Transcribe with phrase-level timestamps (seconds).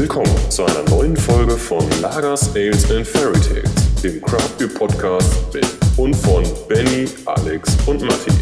[0.00, 5.52] Willkommen zu einer neuen Folge von Lagers, Ales and Fairy Tales, dem Craft Beer Podcast
[5.52, 5.66] mit
[5.98, 8.32] und von Benny, Alex und Matti.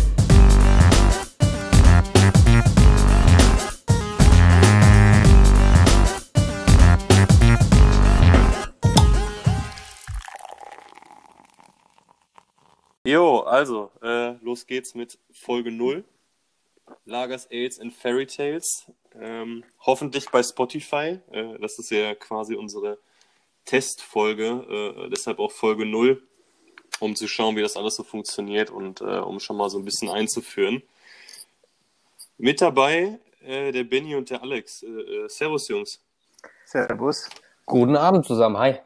[13.05, 16.05] Jo, also, äh, los geht's mit Folge 0.
[17.05, 18.91] Lagers, Ales and Fairy Tales.
[19.15, 21.21] Ähm, hoffentlich bei Spotify.
[21.31, 22.99] Äh, das ist ja quasi unsere
[23.65, 26.23] Testfolge, äh, deshalb auch Folge 0,
[27.01, 29.85] um zu schauen, wie das alles so funktioniert und äh, um schon mal so ein
[29.85, 30.83] bisschen einzuführen.
[32.39, 34.83] Mit dabei äh, der Benny und der Alex.
[34.83, 36.01] Äh, äh, servus, Jungs.
[36.65, 37.29] Servus.
[37.67, 38.79] Guten Abend zusammen, hi.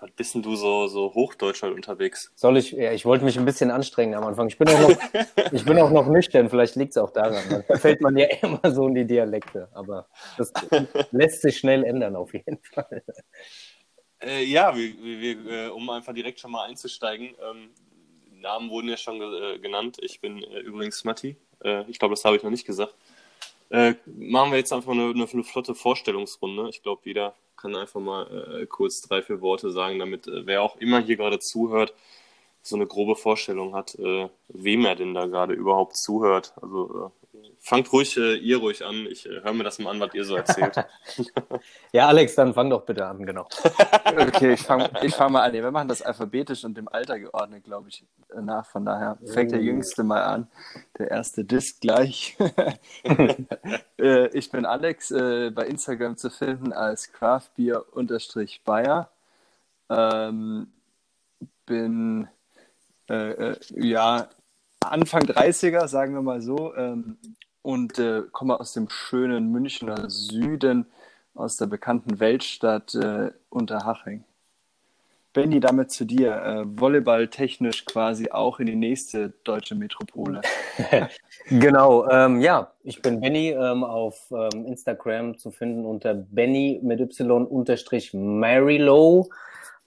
[0.00, 2.32] Was bist denn du so, so Hochdeutsch halt unterwegs?
[2.34, 4.48] Soll ich, ja, ich wollte mich ein bisschen anstrengen am Anfang.
[4.48, 4.96] Ich bin auch noch,
[5.52, 7.64] ich bin auch noch nüchtern, vielleicht liegt es auch daran.
[7.68, 10.08] Da fällt man ja immer so in die Dialekte, aber
[10.38, 10.52] das
[11.10, 13.02] lässt sich schnell ändern auf jeden Fall.
[14.22, 17.28] Äh, ja, wir, wir, äh, um einfach direkt schon mal einzusteigen.
[17.28, 17.70] Ähm,
[18.40, 19.98] Namen wurden ja schon ge äh, genannt.
[20.00, 21.36] Ich bin äh, übrigens Matti.
[21.64, 22.94] Äh, ich glaube, das habe ich noch nicht gesagt.
[23.70, 26.68] Äh, machen wir jetzt einfach eine, eine, eine flotte Vorstellungsrunde.
[26.70, 30.62] Ich glaube, jeder kann einfach mal äh, kurz drei, vier Worte sagen, damit äh, wer
[30.62, 31.94] auch immer hier gerade zuhört,
[32.62, 36.54] so eine grobe Vorstellung hat, äh, wem er denn da gerade überhaupt zuhört.
[36.60, 37.19] Also äh,
[37.58, 39.06] fangt ruhig äh, ihr ruhig an.
[39.10, 40.76] Ich äh, höre mir das mal an, was ihr so erzählt.
[41.92, 43.46] ja, Alex, dann fang doch bitte an, genau.
[44.04, 45.52] okay, ich fange ich fang mal an.
[45.52, 48.66] Wir machen das alphabetisch und im Alter geordnet, glaube ich, nach.
[48.66, 50.48] Von daher fängt der Jüngste mal an.
[50.98, 52.36] Der erste Disc gleich.
[53.98, 59.10] äh, ich bin Alex, äh, bei Instagram zu finden als craftbeer-bayer.
[59.90, 60.72] Ähm,
[61.66, 62.28] bin
[63.08, 64.28] äh, äh, ja
[64.84, 67.18] Anfang 30er, sagen wir mal so, ähm,
[67.62, 70.86] und äh, komme aus dem schönen Münchner Süden,
[71.34, 74.24] aus der bekannten Weltstadt äh, Unterhaching.
[75.32, 76.34] Benny, damit zu dir.
[76.34, 80.40] Äh, Volleyball technisch quasi auch in die nächste deutsche Metropole.
[81.46, 86.98] genau, ähm, ja, ich bin Benny ähm, auf ähm, Instagram zu finden unter Benny mit
[87.00, 89.30] Y unterstrich Marylow.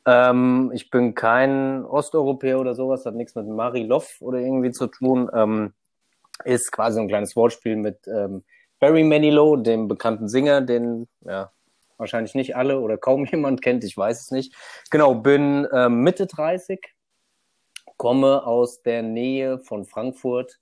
[0.05, 5.29] Ähm, ich bin kein Osteuropäer oder sowas, hat nichts mit Marilov oder irgendwie zu tun.
[5.33, 5.73] Ähm,
[6.43, 8.43] ist quasi ein kleines Wortspiel mit ähm,
[8.79, 11.51] Barry Manilow, dem bekannten Singer, den ja
[11.97, 14.55] wahrscheinlich nicht alle oder kaum jemand kennt, ich weiß es nicht.
[14.91, 16.79] Genau, bin ähm, Mitte 30,
[17.97, 20.59] komme aus der Nähe von Frankfurt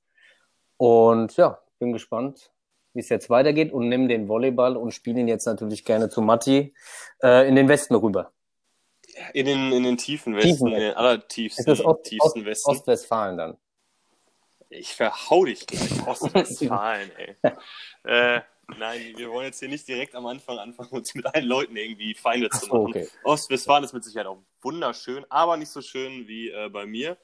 [0.77, 2.51] und ja, bin gespannt,
[2.93, 6.21] wie es jetzt weitergeht und nehme den Volleyball und spiele ihn jetzt natürlich gerne zu
[6.21, 6.73] Matti
[7.23, 8.31] äh, in den Westen rüber.
[9.33, 12.71] In den, in den tiefen Westen, tiefen in den allertiefsten ist Ost, tiefsten Ost, Westen.
[12.71, 13.57] Ostwestfalen dann.
[14.69, 17.35] Ich verhau dich gleich, Ostwestfalen, ey.
[18.05, 18.41] äh,
[18.77, 22.13] nein, wir wollen jetzt hier nicht direkt am Anfang anfangen, uns mit allen Leuten irgendwie
[22.13, 22.87] Feinde zu machen.
[22.87, 23.07] okay.
[23.23, 27.17] Ostwestfalen ist mit Sicherheit auch wunderschön, aber nicht so schön wie äh, bei mir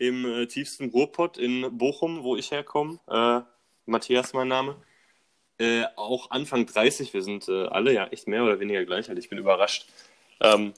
[0.00, 2.98] im äh, tiefsten Ruhrpott in Bochum, wo ich herkomme.
[3.06, 3.40] Äh,
[3.86, 4.76] Matthias mein Name.
[5.58, 9.10] Äh, auch Anfang 30, wir sind äh, alle ja echt mehr oder weniger gleich.
[9.10, 9.86] Ich bin überrascht.
[10.40, 10.72] Ähm,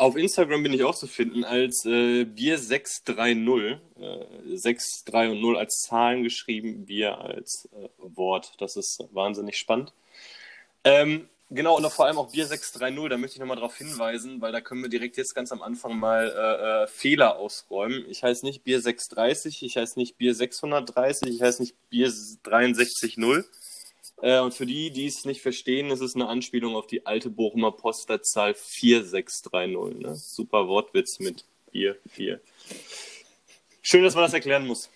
[0.00, 3.78] auf Instagram bin ich auch zu finden als äh, Bier630.
[4.00, 8.54] Äh, 6, 3 und 0 als Zahlen geschrieben, Bier als äh, Wort.
[8.58, 9.92] Das ist wahnsinnig spannend.
[10.84, 14.62] Ähm, genau, und vor allem auch Bier630, da möchte ich nochmal darauf hinweisen, weil da
[14.62, 18.06] können wir direkt jetzt ganz am Anfang mal äh, äh, Fehler ausräumen.
[18.08, 23.18] Ich heiße nicht Bier 630, ich heiße nicht Bier 630, ich heiße nicht Bier 630.
[24.22, 27.30] Äh, und für die, die es nicht verstehen, ist es eine Anspielung auf die alte
[27.30, 29.98] Bochumer Postleitzahl 4630.
[30.00, 30.14] Ne?
[30.14, 32.40] Super Wortwitz mit Bier 4.
[33.82, 34.90] Schön, dass man das erklären muss.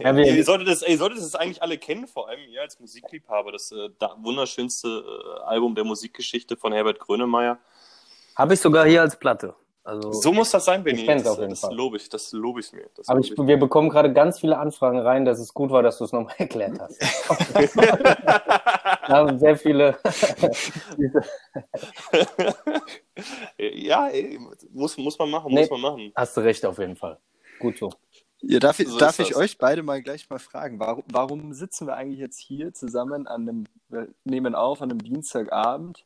[0.00, 2.78] Ja, wir- ihr, solltet das, ihr solltet es eigentlich alle kennen, vor allem ihr als
[2.78, 3.50] Musikliebhaber.
[3.50, 7.58] Das äh, da, wunderschönste äh, Album der Musikgeschichte von Herbert Grönemeyer.
[8.36, 9.54] Habe ich sogar hier als Platte.
[9.84, 11.00] Also, So muss das sein, Benny.
[11.00, 11.74] Ich kenn's das auf jeden das Fall.
[11.74, 12.88] lobe ich, das lobe ich mir.
[12.94, 15.82] Das aber lobe ich, wir bekommen gerade ganz viele Anfragen rein, dass es gut war,
[15.82, 16.98] dass du es nochmal erklärt hast.
[19.08, 19.98] Da haben sehr viele.
[23.58, 24.38] ja, ey,
[24.72, 25.60] muss, muss man machen, Nee.
[25.62, 26.12] muss man machen.
[26.14, 27.18] Hast du recht auf jeden Fall.
[27.58, 27.92] Gut so.
[28.40, 29.36] Ja, darf ich, So darf ich das.
[29.36, 33.48] euch beide mal gleich mal fragen, warum, warum sitzen wir eigentlich jetzt hier zusammen an
[33.48, 36.04] einem, wir nehmen auf an einem Dienstagabend?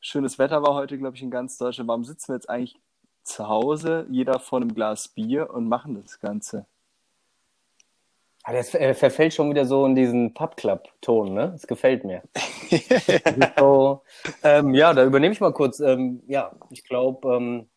[0.00, 1.88] Schönes Wetter war heute, glaube ich, in ganz Deutschland.
[1.88, 2.76] Warum sitzen wir jetzt eigentlich
[3.26, 6.66] zu Hause, jeder vor einem Glas Bier und machen das Ganze?
[8.44, 11.50] Aber das äh, verfällt schon wieder so in diesen Pub-Club-Ton, ne?
[11.50, 12.22] Das gefällt mir.
[13.58, 14.02] So,
[14.42, 15.80] ähm, ja, da übernehme ich mal kurz.
[15.80, 17.68] Ähm, ja, ich glaube, ähm,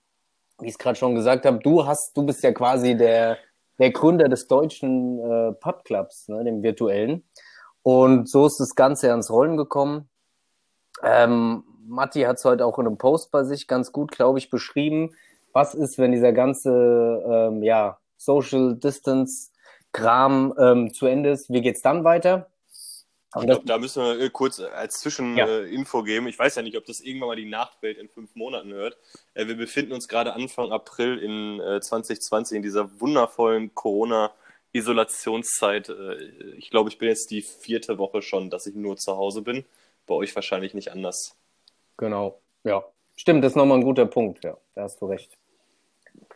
[0.60, 3.38] wie ich es gerade schon gesagt habe, du hast, du bist ja quasi der,
[3.80, 7.24] der Gründer des deutschen äh, Pub-Clubs, ne, dem virtuellen.
[7.82, 10.10] Und so ist das Ganze ans Rollen gekommen.
[11.02, 14.50] Ähm, Matti hat es heute auch in einem Post bei sich ganz gut, glaube ich,
[14.50, 15.16] beschrieben.
[15.60, 19.52] Was ist, wenn dieser ganze ähm, ja, Social Distance
[19.92, 21.50] Kram ähm, zu Ende ist?
[21.50, 22.50] Wie geht's dann weiter?
[23.36, 26.04] ich glaube, da müssen wir äh, kurz als Zwischeninfo ja.
[26.04, 26.30] äh, geben.
[26.30, 28.98] Ich weiß ja nicht, ob das irgendwann mal die Nachwelt in fünf Monaten hört.
[29.34, 35.90] Äh, wir befinden uns gerade Anfang April in 2020 äh, in dieser wundervollen Corona-Isolationszeit.
[35.90, 36.24] Äh,
[36.56, 39.66] ich glaube, ich bin jetzt die vierte Woche schon, dass ich nur zu Hause bin.
[40.08, 41.36] Bei euch wahrscheinlich nicht anders.
[41.98, 42.86] Genau, ja.
[43.18, 44.56] Stimmt, das ist nochmal ein guter Punkt, ja.
[44.76, 45.38] Da hast du recht.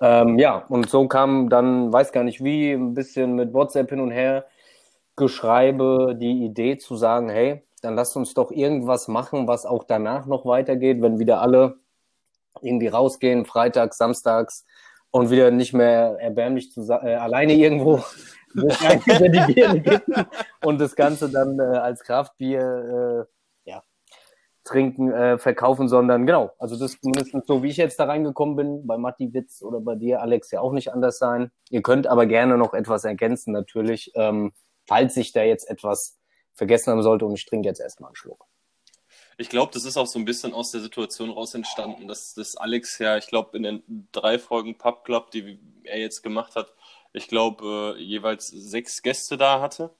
[0.02, 4.00] Ähm, ja, und so kam dann, weiß gar nicht wie, ein bisschen mit WhatsApp hin
[4.00, 4.46] und her
[5.16, 10.25] Geschreibe die Idee zu sagen, hey, dann lasst uns doch irgendwas machen, was auch danach
[10.25, 11.75] noch weitergeht, wenn wieder alle
[12.62, 14.66] irgendwie rausgehen, freitags, samstags
[15.12, 18.04] und wieder nicht mehr erbärmlich zu, äh, alleine irgendwo
[20.64, 23.43] und das Ganze dann äh, als Kraftbier äh,
[24.63, 28.88] trinken, äh, verkaufen, sondern genau, also das zumindest so, wie ich jetzt da reingekommen bin,
[28.88, 31.51] bei Matti Witz oder bei dir, Alex, ja auch nicht anders sein.
[31.69, 34.12] Ihr könnt aber gerne noch etwas ergänzen, natürlich.
[34.15, 34.54] Ähm,
[34.88, 36.18] falls ich da jetzt etwas
[36.54, 38.45] vergessen haben sollte und ich trinke jetzt erstmal einen Schluck.
[39.38, 42.56] Ich glaube, das ist auch so ein bisschen aus der Situation raus entstanden, dass, dass
[42.56, 46.74] Alex ja, ich glaube, in den drei Folgen Pub Club, die er jetzt gemacht hat,
[47.13, 49.95] ich glaube, äh, jeweils sechs Gäste da hatte.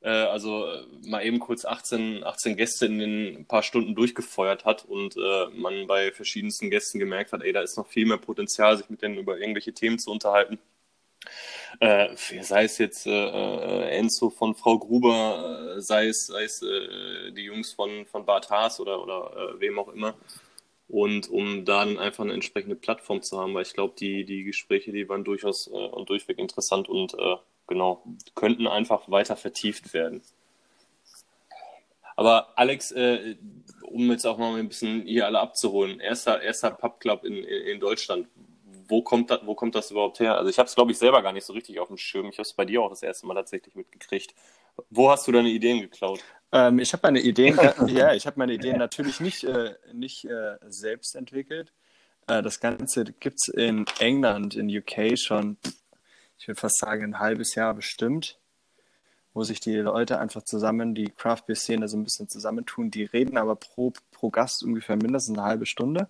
[0.00, 4.84] Äh, also äh, mal eben kurz 18, 18 Gäste in den paar Stunden durchgefeuert hat
[4.84, 8.76] und äh, man bei verschiedensten Gästen gemerkt hat, ey, da ist noch viel mehr Potenzial,
[8.76, 10.58] sich mit denen über irgendwelche Themen zu unterhalten.
[11.80, 17.42] Äh, sei es jetzt äh, äh, Enzo von Frau Gruber, sei es, sei es die
[17.42, 20.14] Jungs von, von Bart Haas oder, oder wem auch immer.
[20.88, 24.90] Und um dann einfach eine entsprechende Plattform zu haben, weil ich glaube, die, die Gespräche,
[24.92, 27.14] die waren durchaus und durchweg interessant und
[27.68, 28.02] genau,
[28.34, 30.22] könnten einfach weiter vertieft werden.
[32.16, 37.36] Aber Alex, um jetzt auch mal ein bisschen hier alle abzuholen, erster, erster Pubclub in,
[37.36, 38.26] in Deutschland
[38.88, 40.36] wo kommt das, wo kommt das überhaupt her?
[40.36, 42.26] Also ich habe es, glaube ich, selber gar nicht so richtig auf dem Schirm.
[42.26, 44.34] Ich habe es bei dir auch das erste Mal tatsächlich mitgekriegt.
[44.90, 46.20] Wo hast du deine Ideen geklaut?
[46.52, 50.56] Ähm, ich habe meine Ideen, ja, ich habe meine Ideen natürlich nicht, äh, nicht äh,
[50.66, 51.72] selbst entwickelt.
[52.26, 55.58] Äh, das Ganze gibt es in England, in UK schon,
[56.38, 58.38] ich würde fast sagen, ein halbes Jahr bestimmt,
[59.34, 62.90] wo sich die Leute einfach zusammen, die Craft Beer Szene so ein bisschen zusammentun.
[62.90, 66.08] Die reden aber pro, pro Gast ungefähr mindestens eine halbe Stunde.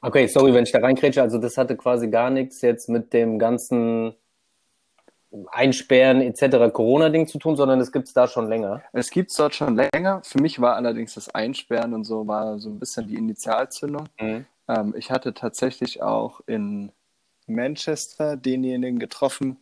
[0.00, 1.22] Okay, sorry, wenn ich da reinkrätsche.
[1.22, 4.14] Also das hatte quasi gar nichts jetzt mit dem ganzen
[5.50, 6.72] Einsperren etc.
[6.72, 8.82] Corona-Ding zu tun, sondern es gibt es da schon länger.
[8.92, 10.22] Es gibt es dort schon länger.
[10.24, 14.08] Für mich war allerdings das Einsperren und so war so ein bisschen die Initialzündung.
[14.20, 14.46] Mhm.
[14.68, 16.92] Ähm, ich hatte tatsächlich auch in
[17.48, 19.58] Manchester denjenigen getroffen,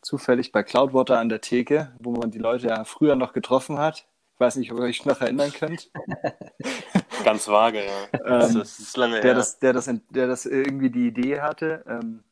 [0.00, 4.06] zufällig bei Cloudwater an der Theke, wo man die Leute ja früher noch getroffen hat.
[4.34, 5.90] Ich weiß nicht, ob ihr euch noch erinnern könnt.
[7.24, 8.18] Ganz vage, ja.
[8.24, 9.34] Ähm, das ist lange der, her.
[9.34, 12.24] Das, der, das, der das irgendwie die Idee hatte ähm,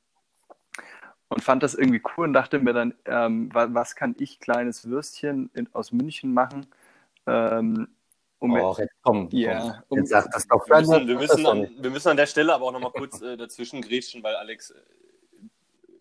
[1.28, 4.88] und fand das irgendwie cool und dachte mir dann, ähm, was, was, kann ich, kleines
[4.88, 6.66] Würstchen in, aus München machen?
[8.42, 10.68] Um oh, jetzt komm, ja, um, jetzt sag das doch.
[10.68, 13.36] Wir müssen, wir, müssen an, wir müssen an der Stelle aber auch nochmal kurz äh,
[13.36, 14.74] dazwischen grätschen, weil Alex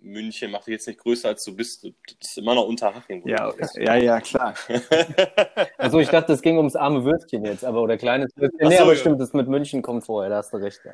[0.02, 1.84] München macht dich jetzt nicht größer als du bist.
[1.84, 3.28] Das ist immer noch Unterhaching.
[3.28, 4.56] Ja, ja, ja, klar.
[5.78, 8.70] also ich dachte, es ging ums arme Würstchen jetzt, aber oder kleines Würstchen.
[8.70, 9.00] Nee, so, aber ja.
[9.00, 10.94] stimmt, das mit München kommt vorher, da hast du recht, ja.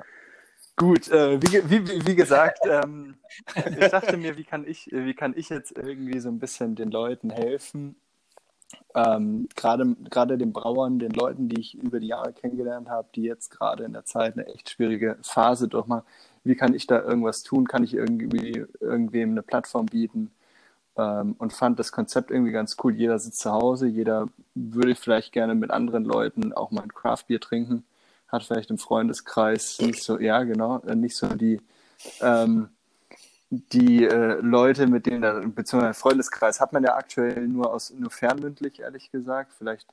[0.76, 3.16] Gut, äh, wie, wie, wie gesagt, ähm,
[3.80, 6.92] ich dachte mir, wie kann ich, wie kann ich jetzt irgendwie so ein bisschen den
[6.92, 7.96] Leuten helfen?
[8.96, 13.24] Ähm, gerade, gerade den Brauern, den Leuten, die ich über die Jahre kennengelernt habe, die
[13.24, 16.04] jetzt gerade in der Zeit eine echt schwierige Phase durchmachen
[16.48, 20.32] wie kann ich da irgendwas tun, kann ich irgendwie irgendwem eine Plattform bieten
[20.96, 22.96] ähm, und fand das Konzept irgendwie ganz cool.
[22.96, 27.40] Jeder sitzt zu Hause, jeder würde vielleicht gerne mit anderen Leuten auch mal ein Craftbier
[27.40, 27.84] trinken,
[28.28, 31.62] hat vielleicht im Freundeskreis nicht so, ja genau, äh, nicht so die
[32.22, 32.70] ähm,
[33.50, 38.82] die äh, Leute, mit denen beziehungsweise Freundeskreis hat man ja aktuell nur aus nur fernmündlich,
[38.82, 39.54] ehrlich gesagt.
[39.58, 39.88] Vielleicht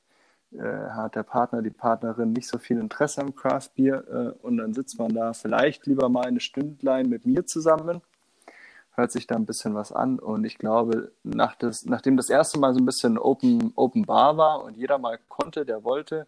[0.51, 4.73] äh, hat der Partner, die Partnerin nicht so viel Interesse am Craftbier äh, und dann
[4.73, 8.01] sitzt man da vielleicht lieber mal eine Stündlein mit mir zusammen,
[8.95, 12.59] hört sich da ein bisschen was an und ich glaube, nach das, nachdem das erste
[12.59, 16.27] Mal so ein bisschen Open, Open Bar war und jeder mal konnte, der wollte,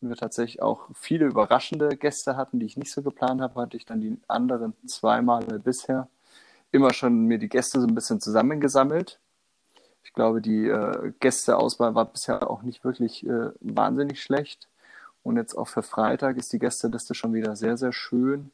[0.00, 3.76] und wir tatsächlich auch viele überraschende Gäste hatten, die ich nicht so geplant habe, hatte
[3.76, 6.08] ich dann die anderen zwei Male bisher
[6.72, 9.20] immer schon mir die Gäste so ein bisschen zusammengesammelt
[10.10, 14.68] ich glaube, die äh, Gästeauswahl war bisher auch nicht wirklich äh, wahnsinnig schlecht.
[15.22, 18.50] Und jetzt auch für Freitag ist die Gästeliste schon wieder sehr, sehr schön.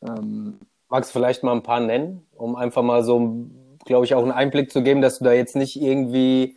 [0.00, 3.46] Ähm, Magst du vielleicht mal ein paar nennen, um einfach mal so,
[3.84, 6.56] glaube ich, auch einen Einblick zu geben, dass du da jetzt nicht irgendwie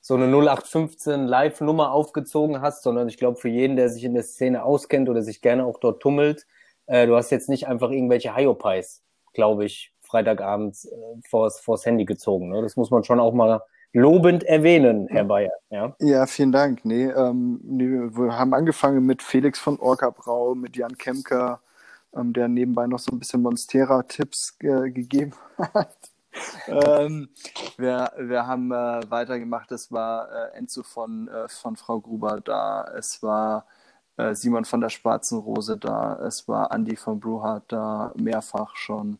[0.00, 4.22] so eine 0815 Live-Nummer aufgezogen hast, sondern ich glaube, für jeden, der sich in der
[4.22, 6.46] Szene auskennt oder sich gerne auch dort tummelt,
[6.86, 9.02] äh, du hast jetzt nicht einfach irgendwelche Hyopies,
[9.34, 12.50] glaube ich, Freitagabend äh, vors, vors Handy gezogen.
[12.50, 12.62] Ne?
[12.62, 13.62] Das muss man schon auch mal
[13.92, 15.52] lobend erwähnen, Herr Bayer.
[15.70, 16.84] Ja, ja vielen Dank.
[16.84, 21.60] Nee, ähm, nee, wir haben angefangen mit Felix von Orca Brau, mit Jan Kemker,
[22.14, 25.96] ähm, der nebenbei noch so ein bisschen Monstera-Tipps äh, gegeben hat.
[26.68, 27.28] ähm,
[27.76, 29.72] wir, wir haben äh, weitergemacht.
[29.72, 32.84] Es war äh, Enzo von, äh, von Frau Gruber da.
[32.96, 33.66] Es war
[34.16, 36.20] äh, Simon von der Schwarzen Rose da.
[36.24, 38.12] Es war Andy von Bruhart da.
[38.16, 39.18] Mehrfach schon.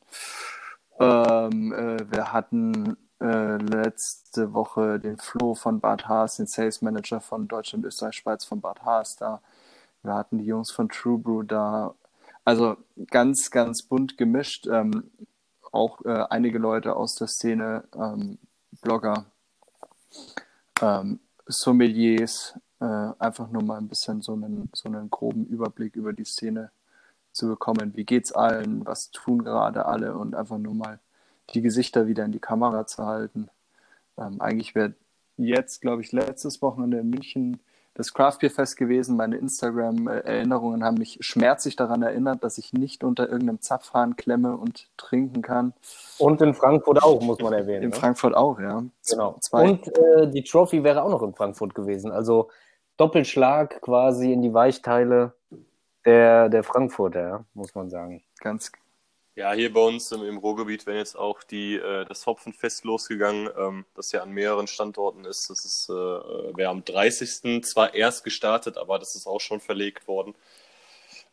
[1.00, 7.20] Ähm, äh, wir hatten äh, letzte Woche den Flo von Bad Haas, den Sales Manager
[7.20, 9.40] von Deutschland, Österreich, Schweiz von Bad Haas da.
[10.02, 11.94] Wir hatten die Jungs von True Brew da.
[12.44, 12.76] Also
[13.10, 14.66] ganz, ganz bunt gemischt.
[14.66, 15.10] Ähm,
[15.72, 18.38] auch äh, einige Leute aus der Szene, ähm,
[18.82, 19.24] Blogger,
[20.82, 22.84] ähm, Sommeliers, äh,
[23.18, 26.70] einfach nur mal ein bisschen so einen, so einen groben Überblick über die Szene
[27.32, 27.92] zu bekommen.
[27.94, 28.86] Wie geht's allen?
[28.86, 30.16] Was tun gerade alle?
[30.16, 31.00] Und einfach nur mal
[31.54, 33.48] die Gesichter wieder in die Kamera zu halten.
[34.18, 34.94] Ähm, eigentlich wäre
[35.36, 37.60] jetzt, glaube ich, letztes Wochenende in München
[37.94, 39.16] das Craft Beer Fest gewesen.
[39.16, 44.88] Meine Instagram-Erinnerungen haben mich schmerzlich daran erinnert, dass ich nicht unter irgendeinem Zapfhahn klemme und
[44.96, 45.72] trinken kann.
[46.18, 47.84] Und in Frankfurt auch, muss man erwähnen.
[47.84, 47.96] In ne?
[47.96, 48.84] Frankfurt auch, ja.
[49.08, 49.36] Genau.
[49.40, 49.70] Zwei.
[49.70, 52.12] Und äh, die Trophy wäre auch noch in Frankfurt gewesen.
[52.12, 52.48] Also
[52.96, 55.34] Doppelschlag quasi in die Weichteile
[56.04, 58.22] der, der Frankfurter, ja, muss man sagen.
[58.40, 58.72] Ganz,
[59.36, 63.48] ja, hier bei uns im, im Ruhrgebiet werden jetzt auch die, äh, das Hopfenfest losgegangen,
[63.56, 65.48] ähm, das ja an mehreren Standorten ist.
[65.48, 67.62] Das ist, äh, wäre am 30.
[67.64, 70.34] zwar erst gestartet, aber das ist auch schon verlegt worden.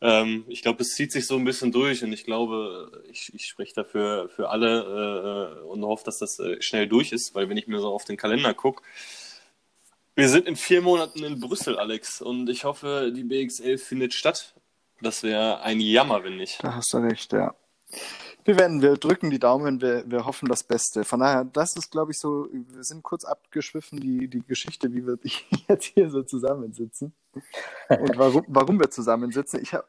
[0.00, 3.46] Ähm, ich glaube, es zieht sich so ein bisschen durch und ich glaube, ich, ich
[3.46, 7.56] spreche dafür für alle äh, und hoffe, dass das äh, schnell durch ist, weil wenn
[7.56, 8.82] ich mir so auf den Kalender gucke,
[10.18, 14.52] wir sind in vier Monaten in Brüssel, Alex, und ich hoffe, die BXL findet statt.
[15.00, 16.58] Das wäre ein Jammer, wenn nicht.
[16.60, 17.54] Da hast du recht, ja.
[18.44, 21.04] Wir werden, wir drücken die Daumen, wir, wir hoffen das Beste.
[21.04, 25.06] Von daher, das ist, glaube ich, so, wir sind kurz abgeschwiffen, die, die Geschichte, wie
[25.06, 25.18] wir
[25.68, 27.14] jetzt hier so zusammensitzen.
[27.88, 29.62] Und warum, warum wir zusammensitzen.
[29.62, 29.84] Ich habe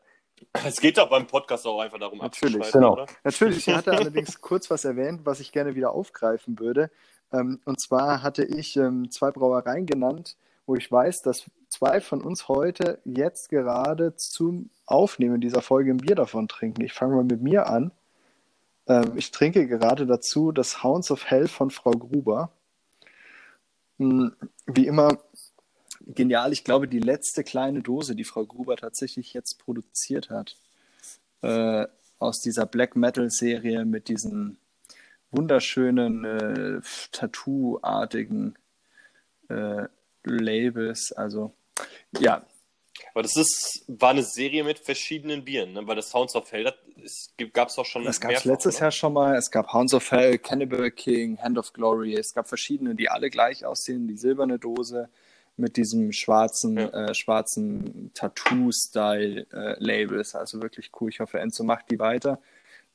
[0.64, 2.94] es geht doch beim Podcast auch einfach darum, Natürlich, genau.
[2.94, 3.08] Oder?
[3.24, 3.68] Natürlich.
[3.68, 6.92] Ich hatte allerdings kurz was erwähnt, was ich gerne wieder aufgreifen würde.
[7.32, 12.22] Ähm, und zwar hatte ich ähm, zwei Brauereien genannt, wo ich weiß, dass zwei von
[12.22, 16.82] uns heute jetzt gerade zum Aufnehmen dieser Folge ein Bier davon trinken.
[16.82, 17.92] Ich fange mal mit mir an.
[18.88, 22.52] Ähm, ich trinke gerade dazu das Hounds of Hell von Frau Gruber.
[23.98, 24.34] Hm,
[24.66, 25.20] wie immer
[26.08, 26.52] genial.
[26.54, 30.56] Ich glaube, die letzte kleine Dose, die Frau Gruber tatsächlich jetzt produziert hat,
[31.42, 34.58] äh, aus dieser Black Metal Serie mit diesen
[35.32, 36.82] wunderschönen äh,
[37.12, 38.58] Tattoo-artigen
[39.50, 39.88] äh,
[40.24, 41.12] Labels.
[41.12, 41.54] Also
[42.20, 42.44] ja.
[43.14, 45.86] Aber das ist, war eine Serie mit verschiedenen Bieren, ne?
[45.88, 46.72] weil das Hounds of Hell
[47.54, 48.06] gab es auch schon.
[48.06, 48.86] Es gab es letztes oder?
[48.86, 49.36] Jahr schon mal.
[49.36, 52.16] Es gab Hounds of Hell, Cannibal King, Hand of Glory.
[52.16, 54.08] Es gab verschiedene, die alle gleich aussehen.
[54.08, 55.10] Die silberne Dose
[55.56, 56.90] mit diesem schwarzen, ja.
[56.90, 60.20] äh, schwarzen Tattoo-Style-Label.
[60.20, 61.10] Ist also wirklich cool.
[61.10, 62.40] Ich hoffe, Enzo macht die weiter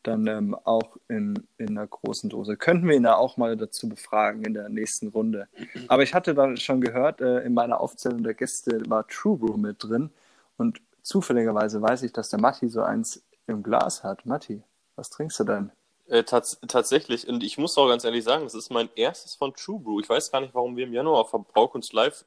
[0.05, 2.57] dann ähm, auch in, in einer großen Dose.
[2.57, 5.49] Könnten wir ihn da auch mal dazu befragen in der nächsten Runde.
[5.89, 9.57] Aber ich hatte da schon gehört, äh, in meiner Aufzählung der Gäste war True Brew
[9.57, 10.11] mit drin
[10.57, 14.25] und zufälligerweise weiß ich, dass der Matti so eins im Glas hat.
[14.27, 14.63] Matti,
[14.97, 15.73] was trinkst du denn?
[16.07, 19.55] Äh, tats tatsächlich, und ich muss auch ganz ehrlich sagen, das ist mein erstes von
[19.55, 20.01] True Brew.
[20.01, 22.25] Ich weiß gar nicht, warum wir im Januar auf Verbrauchkunst Live,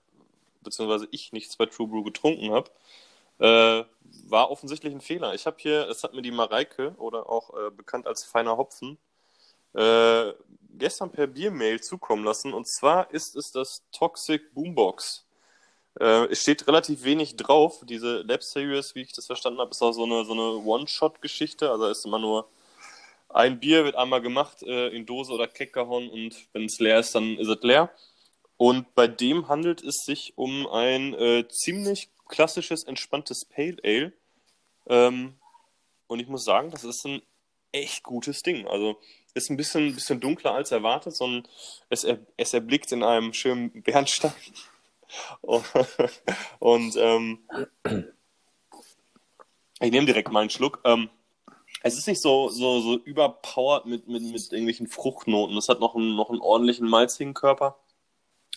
[0.63, 2.71] beziehungsweise ich nichts bei True Brew getrunken habe.
[3.39, 3.83] Äh,
[4.29, 5.33] war offensichtlich ein Fehler.
[5.33, 8.97] Ich habe hier, es hat mir die Mareike oder auch äh, bekannt als feiner Hopfen,
[9.73, 10.33] äh,
[10.77, 12.53] gestern per Biermail zukommen lassen.
[12.53, 15.25] Und zwar ist es das Toxic Boombox.
[15.99, 17.83] Äh, es steht relativ wenig drauf.
[17.85, 21.69] Diese Lab Series, wie ich das verstanden habe, ist auch so eine, so eine One-Shot-Geschichte.
[21.71, 22.47] Also ist immer nur
[23.29, 26.99] ein Bier, wird einmal gemacht, äh, in Dose oder Keck gehauen und wenn es leer
[26.99, 27.91] ist, dann ist es leer.
[28.55, 34.13] Und bei dem handelt es sich um ein äh, ziemlich klassisches, entspanntes Pale Ale.
[34.87, 35.35] Ähm,
[36.07, 37.21] und ich muss sagen, das ist ein
[37.71, 38.67] echt gutes Ding.
[38.67, 38.97] Also
[39.33, 41.47] ist ein bisschen, bisschen dunkler als erwartet, sondern
[41.89, 44.33] es, er, es erblickt in einem schönen Bernstein.
[46.59, 47.39] und ähm,
[49.79, 50.81] ich nehme direkt mal einen Schluck.
[50.83, 51.09] Ähm,
[51.83, 55.55] es ist nicht so, so, so überpowered mit, mit, mit irgendwelchen Fruchtnoten.
[55.57, 57.77] Es hat noch einen, noch einen ordentlichen malzigen Körper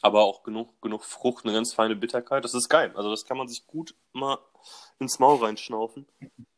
[0.03, 2.45] aber auch genug, genug Frucht, eine ganz feine Bitterkeit.
[2.45, 2.93] Das ist geil.
[2.95, 4.39] Also das kann man sich gut mal
[4.99, 6.07] ins Maul reinschnaufen.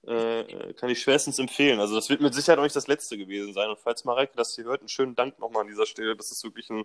[0.06, 1.80] Äh, kann ich schwerstens empfehlen.
[1.80, 3.70] Also das wird mit Sicherheit auch nicht das letzte gewesen sein.
[3.70, 6.16] Und falls Mareike das hier hört, einen schönen Dank nochmal an dieser Stelle.
[6.16, 6.84] Das ist wirklich ein,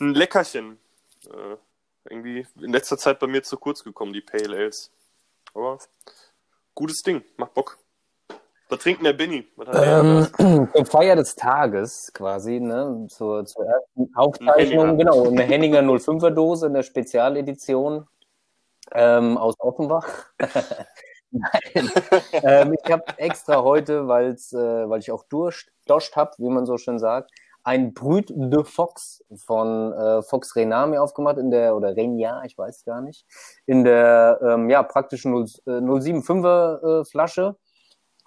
[0.00, 0.78] ein Leckerchen.
[1.26, 1.56] Äh,
[2.10, 4.90] irgendwie in letzter Zeit bei mir zu kurz gekommen, die Pale Ales.
[5.54, 5.78] Aber
[6.74, 7.78] gutes Ding, macht Bock.
[8.68, 10.68] Was trinkt der hat der Ähm, da?
[10.74, 13.06] zur Feier des Tages quasi, ne?
[13.08, 15.12] Zur, zur ersten Aufzeichnung, Henninger.
[15.12, 18.06] genau, eine Henninger 05er Dose in der Spezialedition
[18.92, 20.06] ähm, aus Offenbach.
[21.30, 21.90] Nein.
[22.32, 26.66] ähm, ich habe extra heute, weil's, äh, weil ich auch Durst, Dost habe, wie man
[26.66, 27.30] so schön sagt,
[27.64, 32.84] ein Brüt de Fox von äh, Fox Renami aufgemacht in der, oder Renia, ich weiß
[32.84, 33.26] gar nicht,
[33.66, 37.56] in der ähm, ja, praktischen 0, äh, 075er äh, Flasche.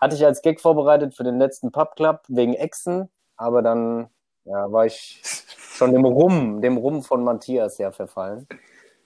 [0.01, 4.09] Hatte ich als Gag vorbereitet für den letzten Pub Club wegen Echsen, aber dann
[4.45, 8.47] ja, war ich schon dem Rum, dem Rum von Matthias ja verfallen.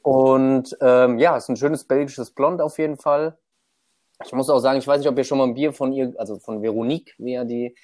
[0.02, 3.38] Und ähm, ja, ist ein schönes belgisches Blond auf jeden Fall.
[4.24, 6.14] Ich muss auch sagen, ich weiß nicht, ob ihr schon mal ein Bier von ihr,
[6.18, 7.76] also von Veronique, wie ja die,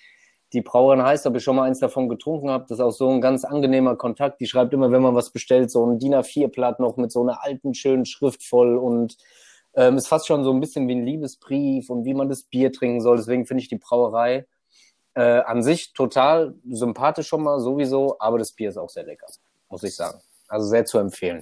[0.53, 2.72] die Brauerin heißt, ob ihr schon mal eins davon getrunken habt.
[2.72, 4.39] Das ist auch so ein ganz angenehmer Kontakt.
[4.39, 7.44] Die schreibt immer, wenn man was bestellt, so ein DIN A4-Blatt noch mit so einer
[7.44, 9.18] alten, schönen Schrift voll und
[9.74, 12.72] ähm, ist fast schon so ein bisschen wie ein Liebesbrief und wie man das Bier
[12.72, 13.18] trinken soll.
[13.18, 14.46] Deswegen finde ich die Brauerei
[15.13, 19.28] äh, an sich total sympathisch schon mal sowieso, aber das Bier ist auch sehr lecker,
[19.70, 20.22] muss ich sagen.
[20.48, 21.42] Also sehr zu empfehlen.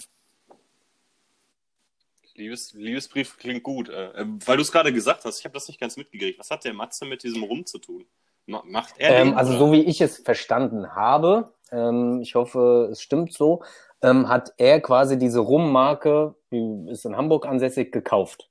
[2.35, 3.89] Liebes, Liebesbrief klingt gut.
[3.89, 6.39] Äh, äh, weil du es gerade gesagt hast, ich habe das nicht ganz mitgekriegt.
[6.39, 8.05] Was hat der Matze mit diesem Rum zu tun?
[8.45, 9.59] Ma macht er Ähm, den, also oder?
[9.59, 13.63] so wie ich es verstanden habe, ähm, ich hoffe, es stimmt so,
[14.01, 18.49] ähm, hat er quasi diese Rum-Marke, die ist in Hamburg ansässig, gekauft.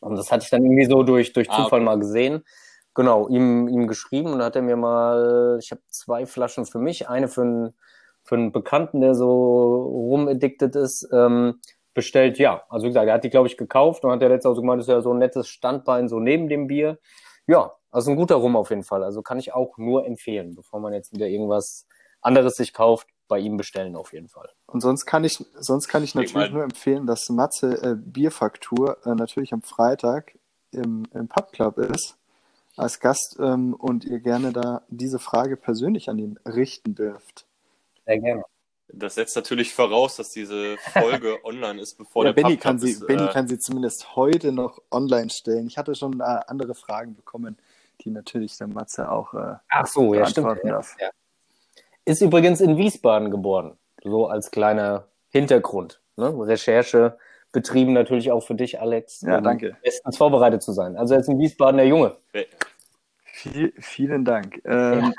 [0.00, 1.84] Und das hatte ich dann irgendwie so durch, durch Ah, Zufall okay.
[1.84, 2.44] mal gesehen.
[2.94, 6.78] Genau, ihm, ihm geschrieben und dann hat er mir mal, ich habe zwei Flaschen für
[6.78, 7.74] mich, eine für einen,
[8.22, 11.60] für einen Bekannten, der so rumaddicted ist, ähm,
[11.92, 12.38] bestellt.
[12.38, 14.54] Ja, also wie gesagt, er hat die, glaube ich, gekauft und hat der letzte auch
[14.54, 16.98] so gemeint, das ist ja so ein nettes Standbein so neben dem Bier.
[17.46, 19.02] Ja, also ein guter Rum auf jeden Fall.
[19.02, 21.86] Also kann ich auch nur empfehlen, bevor man jetzt wieder irgendwas
[22.20, 24.50] anderes sich kauft, bei ihm bestellen auf jeden Fall.
[24.66, 28.98] Und sonst kann ich, sonst kann ich Ich natürlich nur empfehlen, dass Matze äh, Bierfaktur
[29.06, 30.38] äh, natürlich am Freitag
[30.72, 32.16] im, im Pub Club ist
[32.76, 37.46] als Gast ähm, und ihr gerne da diese Frage persönlich an ihn richten dürft.
[38.04, 38.44] Sehr gerne.
[38.88, 42.90] Das setzt natürlich voraus, dass diese Folge online ist, bevor Ja, der Benny kann, sie,
[42.90, 43.06] ist.
[43.06, 45.66] Benny äh, kann sie zumindest heute noch online stellen.
[45.66, 47.56] Ich hatte schon äh, andere Fragen bekommen,
[48.00, 50.46] die natürlich der Matze auch äh, Ach so, ja, stimmt.
[50.46, 50.96] beantworten Ja, darf.
[51.00, 51.10] ja.
[52.04, 53.78] Ist übrigens in Wiesbaden geboren.
[54.02, 56.00] So als kleiner Hintergrund.
[56.16, 56.32] Ne?
[56.46, 57.16] Recherche
[57.52, 59.22] betrieben natürlich auch für dich, Alex.
[59.22, 59.76] Ja, um danke.
[59.82, 60.96] Bestens vorbereitet zu sein.
[60.96, 62.16] Also jetzt in Wiesbaden der Junge.
[62.32, 62.44] wer-
[63.36, 64.60] Viel, vielen Dank.
[64.64, 65.12] Ähm,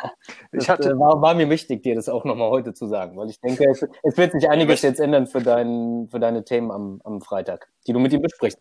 [0.52, 3.18] Das ich hatte, äh, war, war mir wichtig, dir das auch nochmal heute zu sagen,
[3.18, 6.72] weil ich denke, es, es wird sich einiges jetzt ändern für, dein, für deine Themen
[6.72, 8.60] am, am Freitag, die du mit ihm besprichst.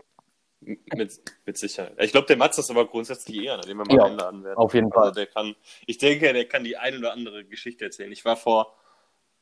[0.65, 1.95] Mit, mit Sicherheit.
[2.01, 4.57] Ich glaube, der Matze ist aber grundsätzlich eher, den wir mal Ja, einladen werden.
[4.57, 5.09] auf jeden Fall.
[5.09, 5.55] Also der kann,
[5.87, 8.11] ich denke, der kann die ein oder andere Geschichte erzählen.
[8.13, 8.75] Ich war vor,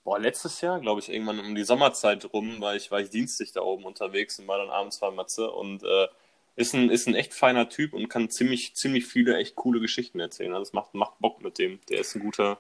[0.05, 3.53] boah, letztes Jahr, glaube ich, irgendwann um die Sommerzeit rum, war ich, war ich dienstlich
[3.53, 6.09] da oben unterwegs und war dann abends bei Matze und äh,
[6.57, 10.21] ist ein, ist ein echt feiner Typ und kann ziemlich, ziemlich viele echt coole Geschichten
[10.21, 10.53] erzählen.
[10.53, 11.81] Also es macht, macht Bock mit dem.
[11.89, 12.59] Der ist ein guter,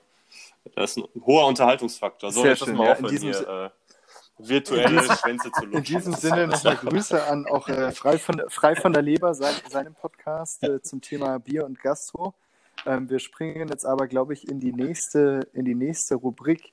[0.76, 2.30] der ist ein hoher Unterhaltungsfaktor.
[2.32, 3.70] So, Sehr schön, mal ja, in diesem hier, äh,
[4.48, 5.84] virtuelle Schwänze zu In lutschen.
[5.84, 9.94] diesem Sinne nochmal Grüße an auch äh, frei, von, frei von der Leber, sein, seinem
[9.94, 12.34] Podcast äh, zum Thema Bier und Gastro.
[12.86, 16.72] Ähm, wir springen jetzt aber, glaube ich, in die nächste, in die nächste Rubrik,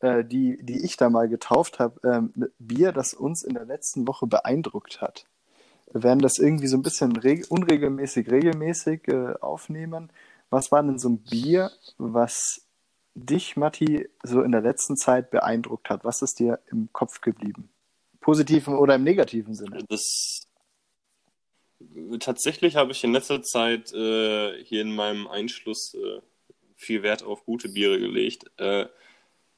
[0.00, 2.00] äh, die, die ich da mal getauft habe.
[2.08, 5.26] Ähm, Bier, das uns in der letzten Woche beeindruckt hat.
[5.92, 10.12] Wir werden das irgendwie so ein bisschen reg unregelmäßig, regelmäßig äh, aufnehmen.
[10.48, 12.66] Was war denn so ein Bier, was
[13.14, 16.04] dich, Matti, so in der letzten Zeit beeindruckt hat?
[16.04, 17.70] Was ist dir im Kopf geblieben?
[18.20, 19.84] Positiven oder im negativen Sinne?
[19.88, 20.46] Das
[22.20, 26.20] tatsächlich habe ich in letzter Zeit äh, hier in meinem Einschluss äh,
[26.76, 28.44] viel Wert auf gute Biere gelegt.
[28.58, 28.86] Äh,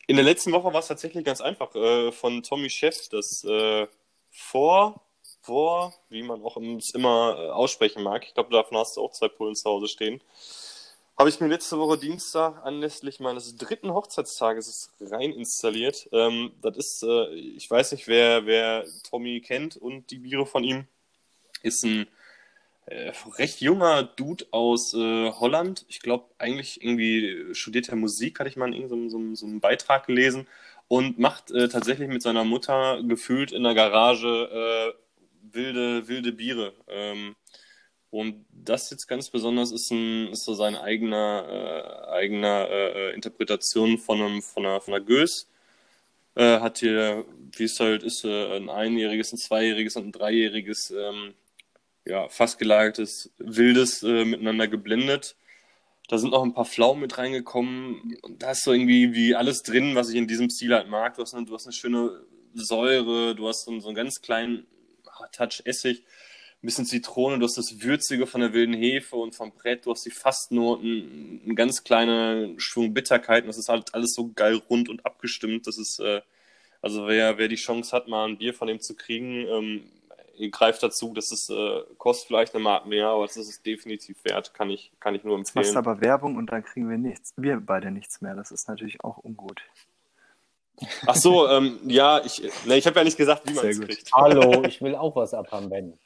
[0.07, 3.87] in der letzten Woche war es tatsächlich ganz einfach äh, von Tommy Chef, das äh,
[4.31, 5.03] vor,
[5.41, 8.25] vor, wie man auch immer äh, aussprechen mag.
[8.27, 10.21] Ich glaube, davon hast du auch zwei Pullen zu Hause stehen.
[11.23, 16.09] Habe ich mir letzte Woche Dienstag anlässlich meines dritten Hochzeitstages rein installiert.
[16.11, 20.65] Ähm, das ist, äh, ich weiß nicht, wer, wer Tommy kennt und die Biere von
[20.65, 20.89] ihm.
[21.63, 22.09] Ist ein
[22.87, 25.85] äh, recht junger Dude aus äh, Holland.
[25.87, 29.61] Ich glaube, eigentlich irgendwie studiert er Musik, hatte ich mal in so, so, so einem
[29.61, 30.49] Beitrag gelesen.
[30.89, 36.73] Und macht äh, tatsächlich mit seiner Mutter gefühlt in der Garage äh, wilde, wilde Biere.
[36.89, 37.37] Ähm,
[38.13, 43.97] und das jetzt ganz besonders ist, ein, ist so seine eigener, äh, eigener äh, Interpretation
[43.97, 45.49] von, einem, von, einer, von einer Gös.
[46.35, 47.25] Äh, hat hier,
[47.57, 51.33] wie es halt ist, äh, ein einjähriges, ein zweijähriges und ein dreijähriges, ähm,
[52.05, 55.35] ja, fast gelagertes Wildes äh, miteinander geblendet.
[56.09, 58.19] Da sind noch ein paar Pflaumen mit reingekommen.
[58.39, 61.15] Da ist so irgendwie wie alles drin, was ich in diesem Stil halt mag.
[61.15, 62.21] Du hast eine, du hast eine schöne
[62.53, 64.67] Säure, du hast so, so einen ganz kleinen
[65.33, 66.05] Touch Essig,
[66.63, 69.91] ein bisschen Zitrone, du hast das Würzige von der wilden Hefe und vom Brett, du
[69.91, 74.63] hast die Fastnoten, einen ganz kleinen Schwung Bitterkeit und das ist halt alles so geil
[74.71, 75.67] rund und abgestimmt.
[75.67, 76.21] Das ist, äh,
[76.81, 79.83] also wer, wer die Chance hat, mal ein Bier von dem zu kriegen, ähm,
[80.53, 81.13] greift dazu.
[81.15, 84.93] Das ist, äh, kostet vielleicht eine Mark mehr, aber das ist definitiv wert, kann ich,
[85.01, 85.75] kann ich nur Jetzt empfehlen.
[85.75, 87.33] machst du aber Werbung und dann kriegen wir nichts.
[87.37, 88.37] Wir beide nichts mehr.
[88.37, 89.63] Das ist natürlich auch ungut.
[91.07, 94.13] Ach so, ähm, ja, ich, ne, ich habe ja nicht gesagt, wie man es kriegt.
[94.13, 95.99] Hallo, ich will auch was abhaben, Ben.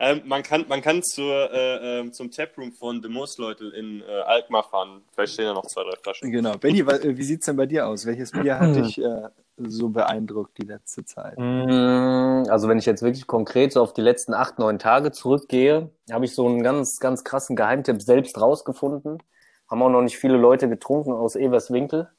[0.00, 4.20] Ähm, man kann, man kann zur, äh, ähm, zum Taproom von The Moosleute in äh,
[4.22, 5.02] Alkmaar fahren.
[5.14, 6.30] Vielleicht stehen da noch zwei, drei Flaschen.
[6.32, 6.56] Genau.
[6.58, 8.04] Benny, wa- äh, wie sieht es denn bei dir aus?
[8.06, 11.38] Welches Bier hat dich äh, so beeindruckt die letzte Zeit?
[11.38, 15.90] Mm, Also wenn ich jetzt wirklich konkret so auf die letzten acht, neun Tage zurückgehe,
[16.10, 19.22] habe ich so einen ganz, ganz krassen Geheimtipp selbst rausgefunden.
[19.70, 22.10] Haben auch noch nicht viele Leute getrunken aus Everswinkel.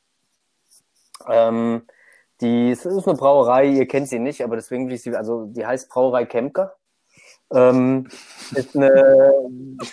[1.28, 1.84] Ähm,
[2.42, 5.46] die, es ist eine Brauerei, ihr kennt sie nicht, aber deswegen will ich sie, also
[5.46, 6.76] die heißt Brauerei Kemker.
[7.54, 8.08] Ähm,
[8.56, 9.32] ist eine,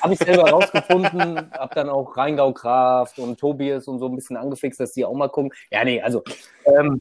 [0.00, 4.36] habe ich selber rausgefunden, habe dann auch Rheingau Kraft und Tobias und so ein bisschen
[4.36, 5.52] angefixt, dass die auch mal gucken.
[5.70, 6.22] Ja, nee, also
[6.64, 7.00] ähm,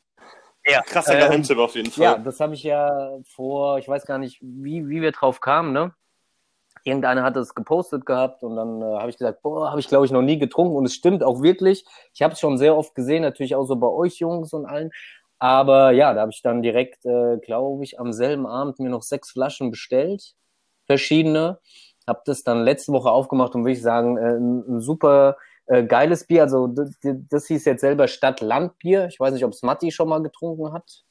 [0.65, 2.03] ja, Krasser ähm, Geheimtipp auf jeden Fall.
[2.03, 5.71] ja, das habe ich ja vor, ich weiß gar nicht, wie, wie wir drauf kamen,
[5.71, 5.93] ne?
[6.83, 10.05] Irgendeiner hat es gepostet gehabt und dann äh, habe ich gesagt, boah, habe ich glaube
[10.05, 11.85] ich noch nie getrunken und es stimmt auch wirklich.
[12.13, 14.91] Ich habe es schon sehr oft gesehen, natürlich auch so bei euch Jungs und allen.
[15.37, 19.03] Aber ja, da habe ich dann direkt, äh, glaube ich, am selben Abend mir noch
[19.03, 20.35] sechs Flaschen bestellt,
[20.91, 21.59] verschiedene.
[22.05, 25.83] Habe das dann letzte Woche aufgemacht und würde ich sagen, äh, ein, ein super äh,
[25.83, 26.43] geiles Bier.
[26.43, 29.07] Also das, das hieß jetzt selber Stadt-Land-Bier.
[29.07, 31.03] Ich weiß nicht, ob es Matti schon mal getrunken hat.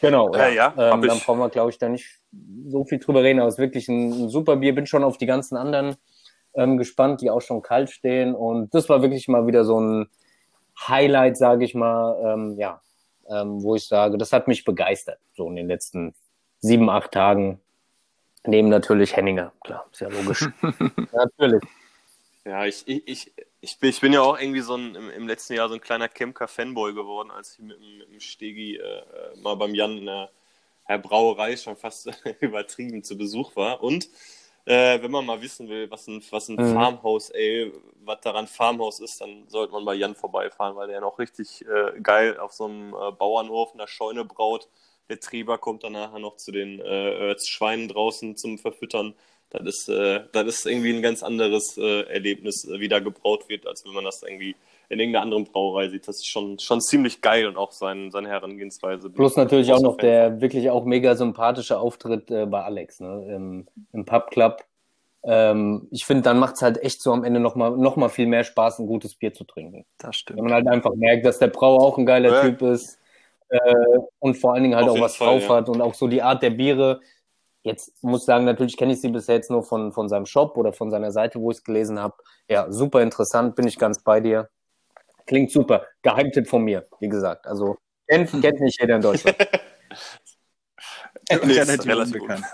[0.00, 2.20] Genau, Ja, ja, hab ähm, dann brauchen wir, glaube ich, da nicht
[2.66, 3.38] so viel drüber reden.
[3.38, 4.74] Aber es ist wirklich ein, ein super Bier.
[4.74, 5.96] Bin schon auf die ganzen anderen
[6.54, 8.34] ähm, gespannt, die auch schon kalt stehen.
[8.34, 10.08] Und das war wirklich mal wieder so ein
[10.88, 12.80] Highlight, sage ich mal, ähm, ja,
[13.28, 16.14] ähm, wo ich sage, das hat mich begeistert, so in den letzten
[16.60, 17.60] sieben, acht Tagen.
[18.46, 20.48] Neben natürlich Henninger, klar, ist ja logisch.
[21.12, 21.62] natürlich.
[22.44, 25.28] Ja, ich, ich, ich, ich, bin, ich bin ja auch irgendwie so ein, im, im
[25.28, 28.80] letzten Jahr so ein kleiner Kemker-Fanboy geworden, als ich mit, dem- mit dem Stegi äh,
[28.82, 30.30] äh, mal beim Jan in der,
[30.88, 32.08] der Brauerei schon fast
[32.40, 33.82] übertrieben zu Besuch war.
[33.82, 34.08] Und
[34.64, 36.64] äh, wenn man mal wissen will, was ein, was ein Mhm.
[36.64, 37.72] Farmhaus, ey,
[38.04, 42.00] was daran Farmhaus ist, dann sollte man bei Jan vorbeifahren, weil der noch richtig äh,
[42.00, 44.68] geil auf so einem äh, Bauernhof in der Scheune braut.
[45.10, 49.14] Der Treber kommt dann nachher noch zu den äh, Schweinen draußen zum Verfüttern.
[49.50, 53.48] Das ist, äh, das ist irgendwie ein ganz anderes äh, Erlebnis, äh, wie da gebraut
[53.48, 54.54] wird, als wenn man das irgendwie
[54.88, 56.06] in irgendeiner anderen Brauerei sieht.
[56.06, 59.10] Das ist schon, schon ziemlich geil und auch sein, seine Herangehensweise.
[59.10, 63.34] Plus natürlich auch noch Fan der wirklich auch mega sympathische Auftritt äh, bei Alex, ne,
[63.34, 64.64] im, im Pub Club.
[65.24, 68.44] Ähm, ich finde, dann macht's halt echt so am Ende nochmal noch mal viel mehr
[68.44, 69.84] Spaß, ein gutes Bier zu trinken.
[69.98, 70.42] Das Wenn stimmt.
[70.42, 72.42] man halt einfach merkt, dass der Brauer auch ein geiler Ja.
[72.42, 72.99] Typ ist
[73.50, 73.74] äh,
[74.20, 75.56] und vor allen Dingen halt Auf auch was Fall, drauf ja.
[75.56, 77.00] hat und auch so die Art der Biere.
[77.62, 80.56] Jetzt muss ich sagen, natürlich kenne ich sie bisher jetzt nur von, von seinem Shop
[80.56, 82.14] oder von seiner Seite, wo ich es gelesen habe.
[82.48, 84.48] Ja, super interessant, bin ich ganz bei dir.
[85.26, 85.84] Klingt super.
[86.02, 87.46] Geheimtipp von mir, wie gesagt.
[87.46, 87.76] Also
[88.08, 89.36] kennt, kennt nicht jeder in Deutschland.
[91.44, 92.44] Nee, ist relativ unbekannt.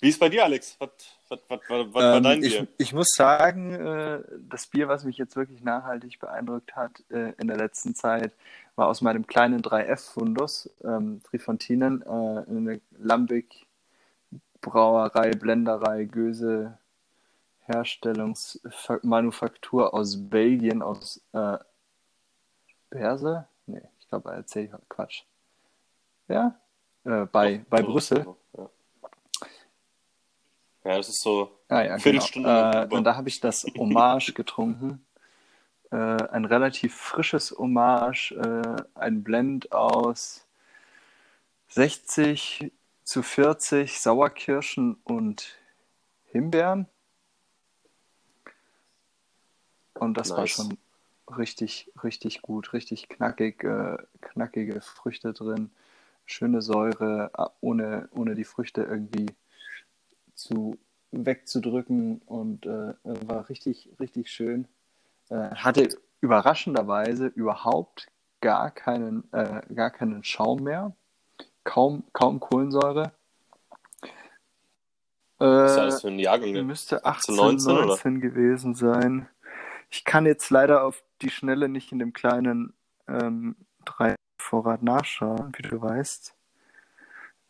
[0.00, 0.76] Wie ist bei dir, Alex?
[0.78, 0.90] Was,
[1.28, 2.66] was, was, was, was war Ähm, dein ich, Bier?
[2.78, 7.48] ich muss sagen, äh, das Bier, was mich jetzt wirklich nachhaltig beeindruckt hat äh, in
[7.48, 8.34] der letzten Zeit,
[8.76, 13.66] war aus meinem kleinen 3F-Fundus, ähm, Trifontinen, äh, eine Lambic
[14.60, 16.78] Brauerei, Blenderei, Göse,
[17.66, 21.56] Herstellungsmanufaktur aus Belgien, aus äh,
[22.90, 23.46] Berse?
[23.66, 25.22] Nee, ich glaube, da erzähle ich Quatsch.
[26.28, 26.58] Ja?
[27.04, 28.26] Äh, bei, bei Brüssel.
[30.84, 30.96] Ja.
[30.96, 31.50] das ist so.
[31.68, 31.98] Ah ja, genau.
[31.98, 35.04] Viertelstunde mit Äh, und da habe ich das Hommage getrunken.
[35.90, 40.46] Äh, ein relativ frisches Hommage, äh, ein Blend aus
[41.68, 42.72] 60
[43.04, 45.56] zu 40 Sauerkirschen und
[46.30, 46.86] Himbeeren.
[49.94, 50.50] Und das war Nice.
[50.50, 50.78] schon
[51.36, 55.70] richtig, richtig gut, richtig knackig, äh, knackige Früchte drin,
[56.26, 59.26] schöne Säure, ah, ohne, ohne die Früchte irgendwie
[60.34, 60.78] zu
[61.12, 64.66] wegzudrücken und äh, war richtig, richtig schön.
[65.30, 65.88] Äh, hatte
[66.20, 68.08] überraschenderweise überhaupt
[68.40, 70.94] gar keinen, äh, gar keinen Schaum mehr.
[71.62, 73.12] Kaum, kaum Kohlensäure.
[75.38, 76.66] Was Äh, alles für ein Jahrgang?
[76.66, 78.20] Müsste 18, 19, 19, oder?
[78.20, 79.28] gewesen sein.
[79.90, 82.74] Ich kann jetzt leider auf die Schnelle nicht in dem kleinen
[83.08, 86.34] ähm, 3 Vorrat nachschauen, wie du weißt.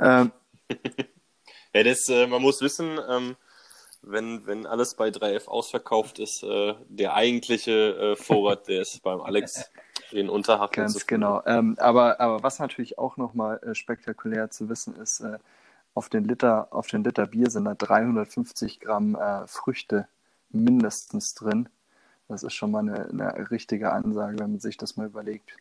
[0.01, 0.33] Ähm,
[1.75, 3.37] Ja, das, äh, man muss wissen, ähm,
[4.03, 9.21] wenn, wenn alles bei 3F ausverkauft ist, äh, der eigentliche äh, Vorrat, der ist beim
[9.21, 9.71] Alex
[10.13, 11.43] in Unterhaching zu Ganz genau.
[11.47, 15.39] Ähm, aber, aber was natürlich auch nochmal äh, spektakulär zu wissen ist, äh,
[15.95, 20.07] auf den Liter, auf den Liter Bier sind da 350 Gramm äh, Früchte
[20.51, 21.69] mindestens drin.
[22.29, 25.57] Das ist schon mal eine, eine richtige Ansage, wenn man sich das mal überlegt.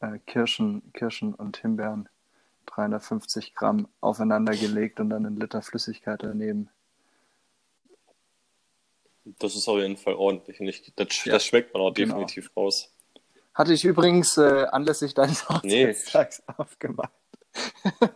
[0.00, 2.08] Äh, Kirschen, Kirschen und Himbeeren
[2.74, 6.68] 350 Gramm aufeinander gelegt und dann einen Liter Flüssigkeit daneben.
[9.38, 10.60] Das ist auf jeden Fall ordentlich.
[10.60, 12.14] Und ich, das, Ja, das schmeckt man auch genau.
[12.14, 12.92] definitiv raus.
[13.54, 15.86] Hatte ich übrigens äh, anlässlich deines Nee.
[15.88, 17.12] Hochzeitstags aufgemacht.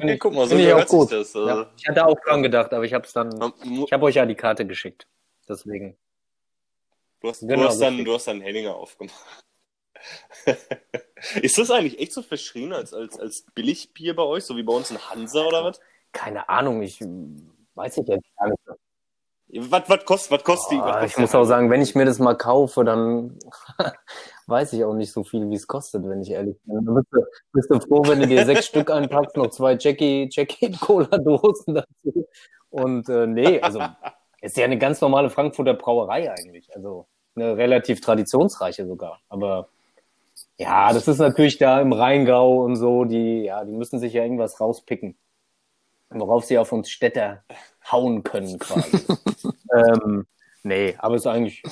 [0.00, 1.12] Hey, guck mal, so ich auch gut.
[1.12, 1.36] das.
[1.36, 3.52] Also, Ja, ich hatte auch dran gedacht, aber ich habe es dann.
[3.84, 5.06] Ich habe euch ja die Karte geschickt.
[5.46, 5.96] Deswegen.
[7.20, 8.06] Du hast, Genau, du hast, dann, richtig.
[8.06, 9.14] du hast dann Henninger aufgemacht.
[11.40, 14.72] ist das eigentlich echt so verschrien als, als, als Billigbier bei euch, so wie bei
[14.72, 15.80] uns in Hansa oder was?
[16.12, 17.00] Keine Ahnung, ich
[17.74, 18.60] weiß ich jetzt gar nicht.
[19.70, 20.76] Was, was kostet, was kostet die?
[20.78, 23.38] was Boah, kostet Ah, ich muss auch sagen, wenn ich mir das mal kaufe, dann
[24.46, 26.84] weiß ich auch nicht so viel, wie es kostet, wenn ich ehrlich bin.
[26.84, 27.20] Dann bist du,
[27.52, 32.26] bist du froh, wenn du dir sechs Stück einpackst, noch zwei Jackie, Jackie Cola-Dosen dazu.
[32.70, 33.80] Und äh, nee, also
[34.40, 36.74] ist ja eine ganz normale Frankfurter Brauerei eigentlich.
[36.74, 39.20] Also eine relativ traditionsreiche sogar.
[39.28, 39.68] Aber
[40.58, 44.22] ja, das ist natürlich da im Rheingau und so, die, ja, die müssen sich ja
[44.22, 45.16] irgendwas rauspicken.
[46.08, 47.42] Worauf sie auf uns Städter
[47.90, 48.96] hauen können quasi.
[49.74, 50.26] ähm,
[50.62, 51.62] nee, aber es ist eigentlich,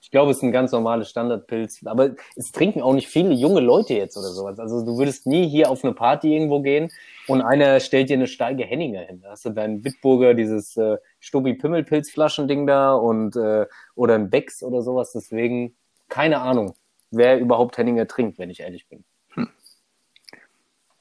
[0.00, 1.80] ich glaube, es ist ein ganz normales Standardpilz.
[1.86, 4.60] Aber es trinken auch nicht viele junge Leute jetzt oder sowas.
[4.60, 6.92] Also du würdest nie hier auf eine Party irgendwo gehen
[7.26, 9.22] und einer stellt dir eine Steige Henninger hin.
[9.22, 14.82] Da hast du deinen Bitburger, dieses äh, Stubbi-Pimmelpilz-Flaschending da und äh, oder ein Becks oder
[14.82, 15.12] sowas.
[15.12, 15.74] Deswegen,
[16.08, 16.74] keine Ahnung,
[17.12, 19.04] wer überhaupt Henninger trinkt, wenn ich ehrlich bin.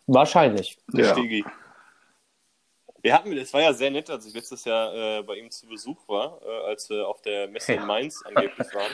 [0.08, 0.78] Wahrscheinlich.
[0.88, 1.12] Der Ja.
[1.14, 1.46] Stegi.
[3.04, 5.68] Wir hatten, es war ja sehr nett, als ich letztes Jahr äh, bei ihm zu
[5.68, 8.92] Besuch war, äh, als wir auf der Messe in Mainz angeblich waren.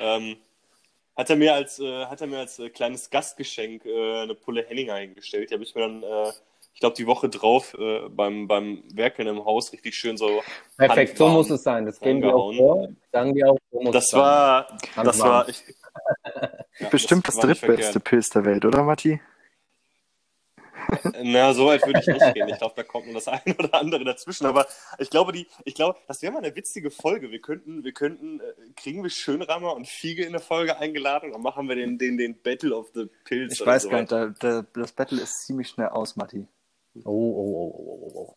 [0.00, 0.36] Ähm,
[1.16, 4.64] hat er mir als, äh, hat er mir als äh, kleines Gastgeschenk äh, eine Pulle
[4.64, 5.50] Henninger hingestellt.
[5.50, 6.28] Die habe ich mir dann, äh,
[6.74, 10.42] ich glaube, die Woche drauf äh, beim, beim Werkeln im Haus richtig schön so.
[10.76, 11.86] Perfekt, so muss es sein.
[11.86, 12.88] Das geben wir auch vor.
[13.12, 14.20] Sagen wir auch, so muss Das es sein.
[14.20, 15.62] war, das war, ich,
[16.78, 18.00] ja, Bestimmt das, nicht drittbeste.
[18.00, 19.20] Pilz der Welt, oder Matti?
[21.22, 22.48] Na, so weit würde ich nicht gehen.
[22.48, 24.46] Ich glaube, da kommt nur das eine oder andere dazwischen.
[24.46, 24.66] Aber
[24.98, 27.30] ich glaube, die, ich glaube, das wäre mal eine witzige Folge.
[27.30, 28.44] Wir könnten, wir könnten, äh,
[28.76, 32.16] kriegen wir Schönrammer und Fiege in der Folge eingeladen und dann machen wir den, den,
[32.16, 33.54] den Battle of the Pills.
[33.54, 36.46] Ich weiß so gar nicht, da, da, das Battle ist ziemlich schnell aus, Matti.
[37.04, 38.36] Oh, oh, oh, oh, oh, oh.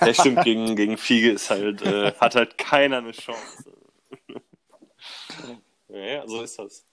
[0.00, 3.64] Ja, stimmt, gegen, gegen Fiege ist halt, äh, hat halt keiner eine Chance.
[5.88, 6.84] Ja, so ist das.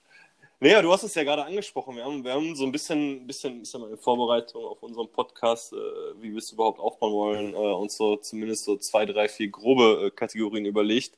[0.64, 1.96] Naja, du hast es ja gerade angesprochen.
[1.96, 5.08] Wir haben, wir haben so ein bisschen, bisschen ich sag mal, in Vorbereitung auf unseren
[5.08, 5.76] Podcast, äh,
[6.22, 10.06] wie wir es überhaupt aufbauen wollen, äh, uns so zumindest so zwei, drei, vier grobe
[10.06, 11.18] äh, Kategorien überlegt.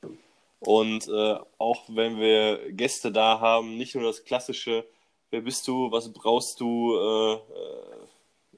[0.62, 4.86] Und äh, auch wenn wir Gäste da haben, nicht nur das klassische,
[5.30, 7.38] wer bist du, was brauchst du äh, äh,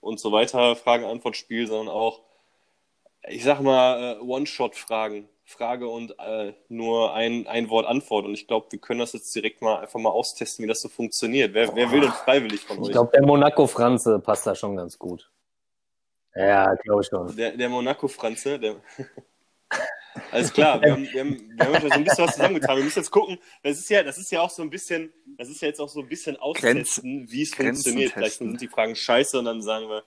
[0.02, 2.22] und so weiter, Fragen-Antwort-Spiel, sondern auch,
[3.28, 5.28] ich sag mal, One-Shot-Fragen.
[5.48, 8.26] Frage und äh, nur ein, ein Wort Antwort.
[8.26, 10.90] Und ich glaube, wir können das jetzt direkt mal einfach mal austesten, wie das so
[10.90, 11.54] funktioniert.
[11.54, 12.92] Wer, wer will denn freiwillig von Ich euch?
[12.92, 15.30] glaube, der Monaco-Franze passt da schon ganz gut.
[16.36, 17.36] Ja, glaube ich schon.
[17.36, 18.76] Der, der Monaco-Franze, der.
[20.32, 22.78] Alles klar, wir haben, wir, haben, wir haben schon so ein bisschen was zusammengetan.
[22.78, 25.50] Wir müssen jetzt gucken, das ist ja, das ist ja auch so ein bisschen, das
[25.50, 28.14] ist ja jetzt auch so ein bisschen austesten, wie es funktioniert.
[28.14, 30.04] Vielleicht sind die Fragen scheiße und dann sagen wir.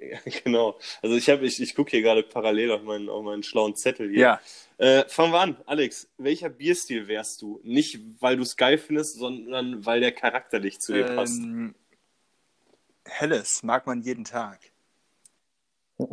[0.00, 0.78] Ja, genau.
[1.02, 4.10] Also ich habe, ich, ich gucke hier gerade parallel auf meinen, auf meinen schlauen Zettel
[4.10, 4.18] hier.
[4.20, 4.40] Ja,
[4.78, 5.56] Äh, fangen wir an.
[5.66, 7.60] Alex, welcher Bierstil wärst du?
[7.62, 11.38] Nicht, weil du es geil findest, sondern weil der charakterlich zu dir passt.
[11.38, 11.74] ähm,
[13.04, 14.60] Helles mag man jeden Tag.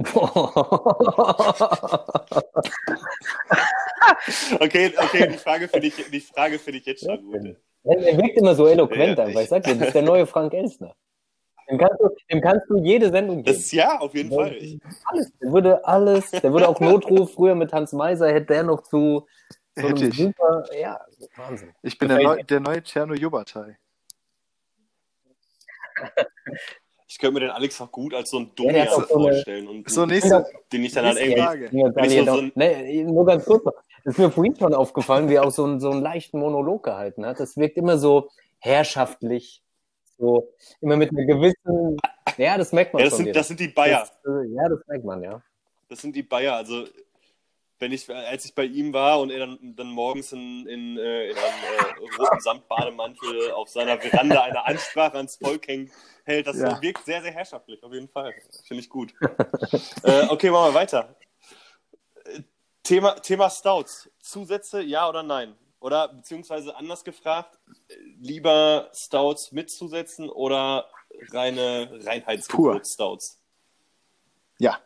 [4.59, 7.55] Okay, okay, die Frage finde ich, die Frage finde ich jetzt schon gut.
[7.83, 9.41] er wirkt immer so eloquent Ja, einfach.
[9.41, 10.95] Ich sag dir, das ist der neue Frank Elstner.
[11.69, 13.63] Dem kannst du, dem kannst du jede Sendung Das geben.
[13.63, 14.55] ist ja, auf jeden Fall.
[14.55, 15.31] Ich, Alles.
[15.41, 19.25] Der würde alles, der würde auch Notruf früher mit Hans Meiser, hätte der noch zu
[19.77, 20.15] so einem Hätte ich.
[20.17, 20.99] super, ja,
[21.35, 21.73] Wahnsinn.
[21.81, 23.77] Ich bin der, neu, der neue Tscherno Jubatai.
[27.07, 30.01] ich könnte mir den Alex auch gut als so ein Domian so vorstellen und So,
[30.05, 31.41] den nächste, ich dann halt irgendwie.
[31.41, 31.69] Frage.
[32.25, 33.73] So- nee, nur ganz kurz noch.
[34.03, 36.83] Das ist mir vorhin schon aufgefallen, wie er auch so einen, so einen leichten Monolog
[36.83, 37.39] gehalten hat.
[37.39, 39.63] Das wirkt immer so herrschaftlich.
[40.17, 41.97] So, immer mit einer gewissen,
[42.37, 43.25] ja, das merkt man Ja, das schon.
[43.25, 43.99] sind, das sind die Bayer.
[43.99, 45.41] Das, äh, ja, das merkt man, ja.
[45.89, 46.55] Das sind die Bayer.
[46.55, 46.85] Also,
[47.79, 51.29] wenn ich, als ich bei ihm war und er dann, dann morgens in, in, äh,
[51.29, 55.91] in einem äh, roten Samtbademantel auf seiner Veranda eine Ansprache ans Volk hängt,
[56.23, 56.81] hält, das Ja.
[56.81, 58.33] wirkt sehr, sehr herrschaftlich, auf jeden Fall.
[58.65, 59.13] Finde ich gut.
[60.03, 61.15] äh, okay, machen wir weiter.
[62.25, 62.41] Äh,
[62.83, 64.09] Thema, Thema Stouts.
[64.19, 65.55] Zusätze, ja oder nein?
[65.85, 67.59] Oder beziehungsweise anders gefragt,
[68.19, 70.89] lieber Stouts mitzusetzen oder
[71.31, 73.39] reine Reinheitsgebot-Stouts?
[74.57, 74.79] Ja,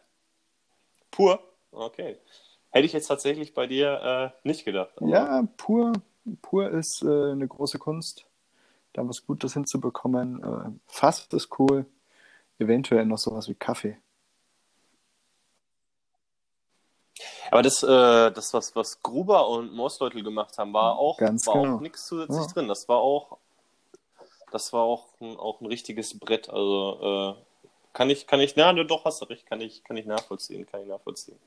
[1.11, 1.39] Pur?
[1.71, 2.17] Okay.
[2.69, 4.93] Hätte ich jetzt tatsächlich bei dir äh, nicht gedacht.
[5.01, 5.93] ja, pur,
[6.41, 8.25] pur ist äh, eine große Kunst,
[8.93, 10.43] da was Gutes hinzubekommen.
[10.43, 11.85] Äh, Fass ist cool,
[12.59, 13.97] eventuell noch sowas wie Kaffee.
[17.51, 21.61] Aber das, äh, das was, was Gruber und Moosleutl gemacht haben, war auch, Ganz war
[21.61, 21.75] genau.
[21.77, 22.53] auch nichts zusätzlich Ja.
[22.53, 22.67] drin.
[22.67, 23.37] Das war auch,
[24.51, 26.49] das war auch ein, auch ein richtiges Brett.
[26.49, 27.41] Also äh,
[27.93, 30.81] kann ich, kann ich, na, doch hast du recht, kann ich, kann ich nachvollziehen, kann
[30.81, 31.37] ich nachvollziehen.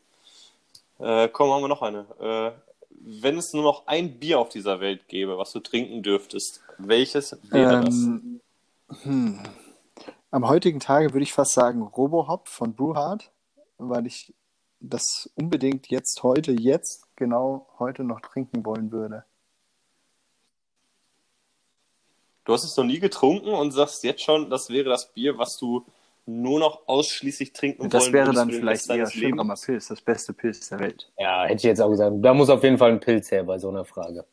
[0.99, 2.07] Äh, komm, haben wir noch eine.
[2.21, 2.53] Äh,
[2.91, 7.37] wenn es nur noch ein Bier auf dieser Welt gäbe, was du trinken dürftest, welches
[7.51, 8.41] wäre Ähm,
[9.03, 9.41] hm.
[10.31, 13.31] Am heutigen Tage würde ich fast sagen Robohop von Brewhard,
[13.79, 14.33] weil ich
[14.83, 19.25] das unbedingt jetzt, heute, jetzt, genau heute noch trinken wollen würde.
[22.43, 22.45] das?
[22.45, 25.57] Du hast es noch nie getrunken und sagst jetzt schon, das wäre das Bier, was
[25.59, 25.87] du
[26.27, 29.11] nur noch ausschließlich trinken Das wollen wäre würdest dann vielleicht eher.
[29.11, 31.11] Schönrammer Pilz, das beste Pilz der Welt.
[31.19, 32.17] Ja, hätte ich jetzt auch gesagt.
[32.21, 34.25] Da muss auf jeden Fall ein Pilz her bei so einer Frage.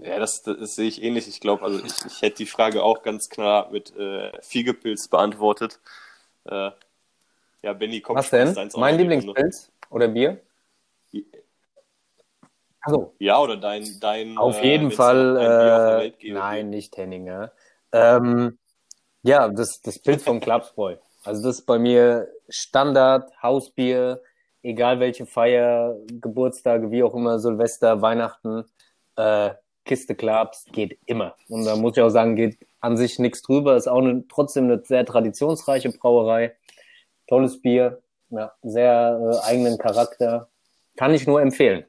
[0.00, 1.28] Ja, das, das sehe ich ähnlich.
[1.28, 5.78] Ich glaube, also ich, ich hätte die Frage auch ganz klar mit äh, Fiegepilz beantwortet.
[6.44, 6.70] Äh,
[7.64, 8.54] ja, Benny, komm, Was denn?
[8.76, 8.98] Mein.
[8.98, 10.40] Lieblingspilz oder Bier?
[12.82, 15.36] Also Ja, oder dein, dein Auf äh, jeden wenn's Fall.
[15.38, 17.52] auf Äh, nein, nicht Henninger.
[17.92, 18.58] Ähm,
[19.22, 20.96] ja, das, das Pilz vom Klapsbräu.
[21.22, 24.20] Also das ist bei mir Standard, Hausbier,
[24.62, 28.64] egal welche Feier, Geburtstage, wie auch immer, Silvester, Weihnachten,
[29.16, 29.50] äh,
[29.86, 31.34] Kiste Klaps, geht immer.
[31.48, 33.76] Und da muss ich auch sagen, geht an sich nichts drüber.
[33.76, 36.54] Ist auch eine, trotzdem eine sehr traditionsreiche Brauerei.
[37.26, 40.48] Tolles Bier, ja, sehr äh, eigenen Charakter.
[40.96, 41.84] Kann ich nur empfehlen.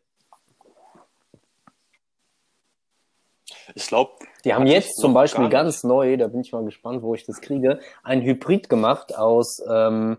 [3.74, 7.13] Ich glaube, Die haben jetzt zum Beispiel ganz neu, da bin ich mal gespannt, wo
[7.15, 10.17] ich das kriege, ein Hybrid gemacht aus ähm,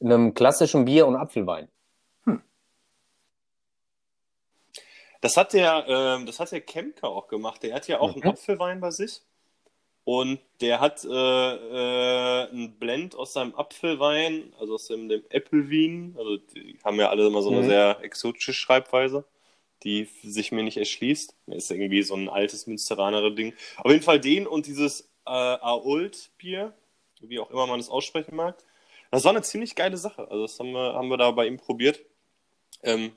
[0.00, 1.68] einem klassischen Bier und Apfelwein.
[5.22, 7.62] das hat der, ähm, das hat der Kemker auch gemacht.
[7.62, 8.22] Der hat ja auch Mhm.
[8.22, 9.22] einen Apfelwein bei sich.
[10.06, 16.14] Und der hat äh, äh, einen Blend aus seinem Apfelwein, also aus dem, dem Applewein.
[16.16, 17.66] Also die haben ja alle immer so eine Mhm.
[17.66, 19.24] sehr exotische Schreibweise,
[19.82, 21.34] die sich mir nicht erschließt.
[21.48, 23.52] Ist irgendwie so ein altes Münsteraner Ding.
[23.78, 26.72] Auf jeden Fall den und dieses äh, Ault-Bier,
[27.22, 28.56] wie auch immer man es aussprechen mag.
[29.10, 30.30] Das war eine ziemlich geile Sache.
[30.30, 31.98] Also das haben wir, haben wir da bei ihm probiert.
[32.84, 33.10] Ähm,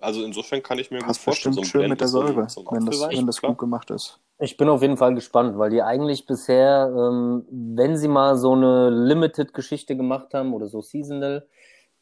[0.00, 2.08] also insofern kann ich mir Passt gut vorstellen, bestimmt so ein schön Blend mit der
[2.08, 4.18] Säure, wenn das, wenn das gut gemacht ist.
[4.40, 8.52] Ich bin auf jeden Fall gespannt, weil die eigentlich bisher, ähm, wenn sie mal so
[8.52, 11.48] eine Limited-Geschichte gemacht haben oder so Seasonal,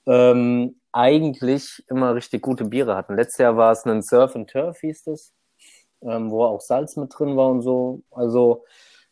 [0.06, 3.16] ähm, eigentlich immer richtig gute Biere hatten.
[3.16, 5.32] Letztes Jahr war es ein Surf and Turf, hieß das,
[6.02, 8.02] ähm, wo auch Salz mit drin war und so.
[8.10, 8.64] Also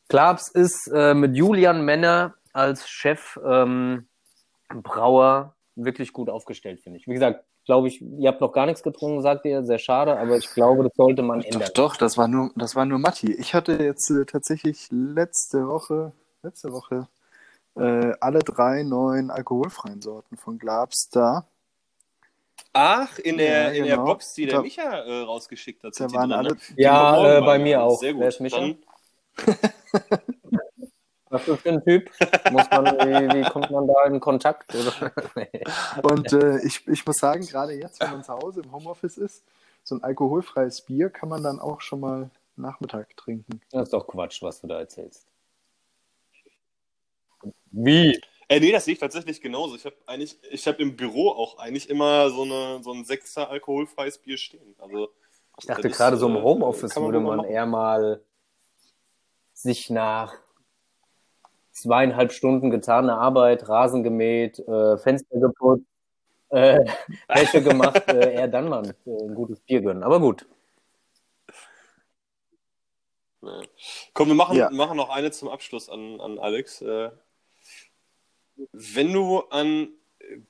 [0.09, 4.07] Klabs ist äh, mit Julian Männer als Chef ähm,
[4.69, 7.07] Brauer wirklich gut aufgestellt, finde ich.
[7.07, 10.37] Wie gesagt, glaube ich, ihr habt noch gar nichts getrunken, sagt ihr, sehr schade, aber
[10.37, 11.63] ich glaube, das sollte man ändern.
[11.75, 13.33] Doch, doch, das war nur, das war nur Matti.
[13.33, 17.09] Ich hatte jetzt äh, tatsächlich letzte Woche, letzte Woche
[17.77, 21.47] äh, alle drei neuen alkoholfreien Sorten von Glabs da.
[22.73, 24.07] Ach, in der, Ja, in der genau.
[24.09, 25.93] Box, die der Da- Micha äh, rausgeschickt hat.
[25.93, 26.57] Da sind die waren drin, alle, ne?
[26.77, 27.99] Ja, äh, bei mir auch.
[28.01, 28.23] Sehr gut.
[28.23, 28.75] Wer ist Micha?
[31.35, 32.11] Was ist für ein Typ?
[32.53, 34.73] Muss man, wie, wie kommt man da in Kontakt?
[34.75, 35.13] Oder?
[35.35, 35.49] Nee.
[36.03, 39.43] Und äh, ich, ich muss sagen, gerade jetzt, wenn man zu Hause im Homeoffice ist,
[39.83, 43.61] so ein alkoholfreies Bier kann man dann auch schon mal Nachmittag trinken.
[43.73, 45.27] Das ist doch Quatsch, was du da erzählst.
[47.73, 48.21] Wie?
[48.49, 49.75] äh, nee, das sehe ich tatsächlich genauso.
[49.75, 53.51] Ich habe eigentlich, ich habe im Büro auch eigentlich immer so, eine, so ein Sechser
[53.51, 54.77] alkoholfreies Bier stehen.
[54.79, 55.09] Also,
[55.59, 57.51] Ich dachte Das ist, gerade so im äh, Homeoffice man würde man machen.
[57.51, 58.23] eher mal
[59.53, 60.44] sich nach
[61.75, 65.85] zweieinhalb Stunden getane Arbeit, Rasen gemäht, äh, Fenster geputzt,
[66.51, 66.79] äh,
[67.29, 70.03] Wäsche gemacht, äh, eher dann mal äh, ein gutes Bier gönnen.
[70.03, 70.47] Aber gut.
[74.15, 74.71] komm, wir machen, Ja.
[74.71, 76.81] machen noch eine zum Abschluss an, an Alex.
[76.81, 77.11] Äh,
[78.73, 79.89] wenn du an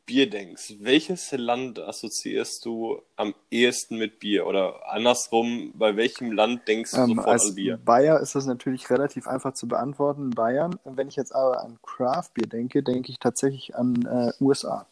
[0.06, 4.46] Bier denkst, welches Land assoziierst du am ehesten mit Bier?
[4.46, 7.78] Oder andersrum, bei welchem Land denkst du Ähm, sofort als an Bier?
[7.84, 10.78] Bayer ist das natürlich relativ einfach zu beantworten, Bayern.
[10.84, 14.86] Wenn ich jetzt aber an Craft Bier denke, denke ich tatsächlich an äh, USA.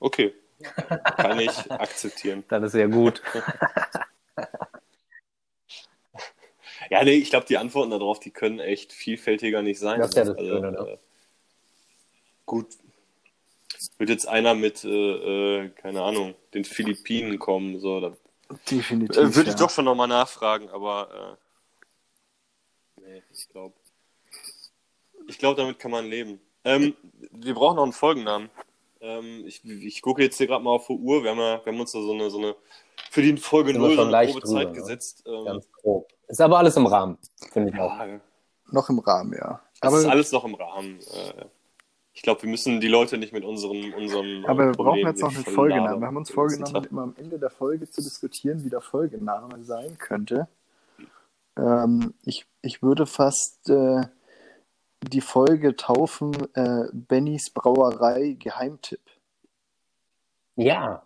[0.00, 0.34] Okay.
[1.16, 2.44] Kann ich akzeptieren.
[2.48, 3.22] Dann ist ja gut.
[6.92, 9.98] Ja, nee, ich glaube, die Antworten darauf, die können echt vielfältiger nicht sein.
[9.98, 10.78] Das ist ja das Schöne, ne?
[10.78, 10.98] äh,
[12.44, 12.66] Gut.
[13.96, 14.88] wird jetzt einer mit, äh,
[15.62, 18.12] äh, keine Ahnung, den Philippinen kommen, so, da
[18.70, 19.16] Definitiv.
[19.16, 19.54] äh, würde ja.
[19.54, 21.38] ich doch schon nochmal nachfragen, aber
[23.00, 23.74] äh, nee, ich glaube.
[25.28, 26.42] Ich glaube, damit kann man leben.
[26.62, 26.94] Ähm,
[27.30, 28.50] wir brauchen noch einen Folgennamen.
[29.00, 31.22] Ähm, ich, ich gucke jetzt hier gerade mal auf die Uhr.
[31.24, 32.54] Wir haben, ja, wir haben uns da so eine, so eine
[33.10, 34.72] für die Folge Sind wir 0 so eine grobe Zeit drüber, ne?
[34.72, 35.24] gesetzt.
[35.26, 36.12] Ähm, Ganz grob.
[36.32, 37.18] Ist aber alles im Rahmen,
[37.52, 37.94] finde ich auch.
[37.98, 38.18] ja,
[38.70, 39.60] Noch im Rahmen, ja.
[39.82, 40.98] das Aber, ist alles noch im Rahmen.
[40.98, 41.44] Äh,
[42.14, 45.20] ich glaube, wir müssen die Leute nicht mit unserem, unserem aber äh, wir brauchen jetzt
[45.20, 46.00] noch einen Folgenamen.
[46.00, 46.90] Wir haben uns vorgenommen, Tag.
[46.90, 50.48] immer am Ende der Folge zu diskutieren, wie der Folgename sein könnte.
[51.58, 54.00] Ähm, ich, ich würde fast äh,
[55.02, 59.02] die Folge taufen äh, Bennys Brauerei Geheimtipp.
[60.56, 61.02] Ja,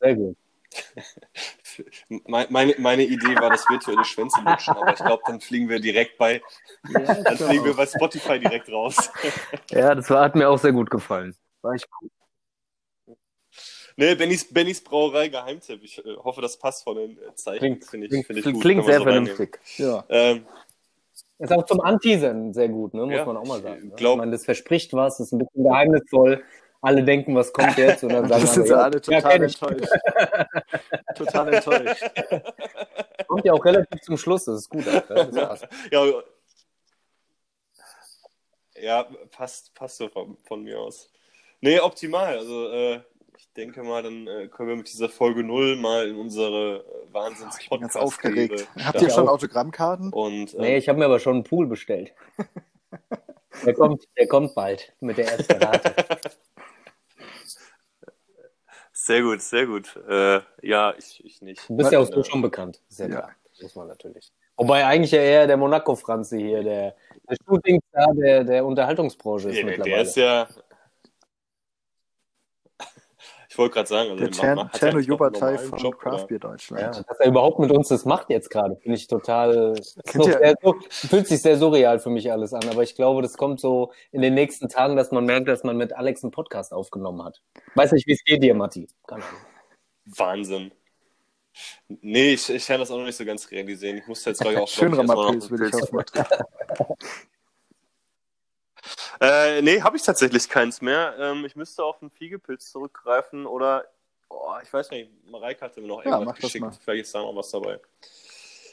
[0.00, 0.38] sehr gut.
[2.08, 5.80] Me- Meine, meine Idee war das virtuelle Schwänze lutschen, aber ich glaube, dann fliegen wir
[5.80, 6.42] direkt bei,
[6.84, 9.10] dann fliegen wir bei Spotify direkt raus.
[9.72, 11.36] Ja, das war, hat mir auch sehr gut gefallen.
[11.62, 12.10] War ich gut.
[13.96, 15.82] Nee, Bennys, Bennys Brauerei Geheimtipp.
[15.84, 17.58] Ich äh, hoffe, das passt von den äh, Zeichen.
[17.58, 18.62] Klingt, Finde ich, klingt, ich gut.
[18.62, 19.60] klingt sehr so vernünftig.
[19.76, 20.04] Ja.
[20.08, 20.44] Ähm,
[21.38, 23.02] Ist auch zum Anteasern sehr gut, ne?
[23.06, 23.88] muss Ja, man auch mal sagen.
[23.88, 23.94] Ne?
[23.96, 26.42] glaub- ich meine, das verspricht was, ist ein bisschen geheimnisvoll.
[26.82, 28.02] Alle denken, was kommt jetzt?
[28.04, 29.62] Und dann sagen Das sind sie alle, alle ja, total ich.
[29.62, 29.92] enttäuscht.
[31.16, 32.04] total enttäuscht.
[33.28, 34.88] Kommt ja auch relativ zum Schluss, das ist gut.
[34.88, 35.26] Alter.
[35.26, 35.68] Das passt.
[35.92, 36.04] ja,
[38.80, 41.10] ja, passt, passt so von, von mir aus.
[41.60, 42.38] Nee, optimal.
[42.38, 43.00] Also, äh,
[43.36, 47.12] ich denke mal, dann äh, können wir mit dieser Folge 0 mal in unsere äh,
[47.14, 48.66] wahnsinns Ich bin ganz aufgeregt.
[48.82, 50.12] Habt ihr schon Autogrammkarten?
[50.12, 52.12] Und äh, Nee, ich habe mir aber schon einen Pool bestellt.
[53.66, 55.94] Der kommt, der kommt bald mit der ersten Rate.
[59.10, 59.96] Sehr gut, sehr gut.
[60.08, 61.68] Äh, ja, ich, ich nicht.
[61.68, 62.80] Du bist ja auch Äh, so schon bekannt.
[62.88, 63.16] Ist ja, Ja.
[63.16, 63.30] klar.
[63.62, 64.32] Muss man natürlich.
[64.56, 66.94] Wobei eigentlich ja eher der Monaco-Franzi hier, der,
[67.28, 69.94] der Shootingstar der, der Unterhaltungsbranche ist Ja, mittlerweile.
[69.94, 70.48] der ist ja.
[73.60, 75.50] Ich wollte gerade sagen, also Der der macht- Cherno hat ja eigentlich noch einen Jobatei
[75.50, 76.26] normalen von Job, Craft?
[76.28, 76.80] Beer Deutschland.
[76.96, 79.74] Ja, dass er überhaupt mit uns das macht jetzt gerade, finde ich total.
[80.14, 83.20] noch ihr- sehr, so, fühlt sich sehr surreal für mich alles an, aber ich glaube,
[83.20, 86.30] das kommt so in den nächsten Tagen, dass man merkt, dass man mit Alex einen
[86.30, 87.42] Podcast aufgenommen hat.
[87.74, 88.88] Weiß nicht, wie es geht dir, Matti.
[90.06, 90.72] Wahnsinn.
[91.88, 93.98] Nee, ich, ich kann das auch noch nicht so ganz realisieren.
[93.98, 95.98] Ich musste jetzt gleich auch Schönerer glaub ich, noch will ich hoffen.
[99.20, 101.14] Äh, nee, habe ich tatsächlich keins mehr.
[101.18, 103.86] Ähm, ich müsste auf einen Fiegepilz zurückgreifen oder,
[104.30, 106.66] oh, ich weiß nicht, Mareike hatte mir noch Ja, irgendwas geschickt.
[106.82, 107.78] Vielleicht ist da noch was dabei.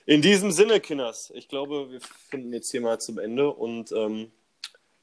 [0.06, 4.32] In diesem Sinne, Kinders, ich glaube, wir finden jetzt hier mal zum Ende und ähm,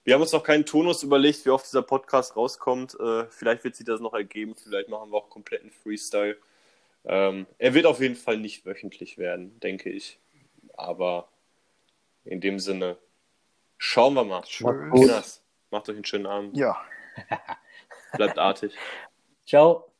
[0.02, 2.98] wir haben uns noch keinen Tonus überlegt, wie oft dieser Podcast rauskommt.
[2.98, 6.38] Äh, vielleicht wird sich das noch ergeben, vielleicht machen wir auch kompletten Freestyle.
[7.04, 10.18] Ähm, er wird auf jeden Fall nicht wöchentlich werden, denke ich.
[10.74, 11.28] Aber
[12.24, 12.96] in dem Sinne,
[13.78, 14.44] schauen wir mal.
[14.46, 14.92] Schön.
[14.92, 16.56] Kinders, macht euch einen schönen Abend.
[16.56, 16.76] Ja.
[18.12, 18.74] Bleibt artig.
[19.46, 19.93] Ciao.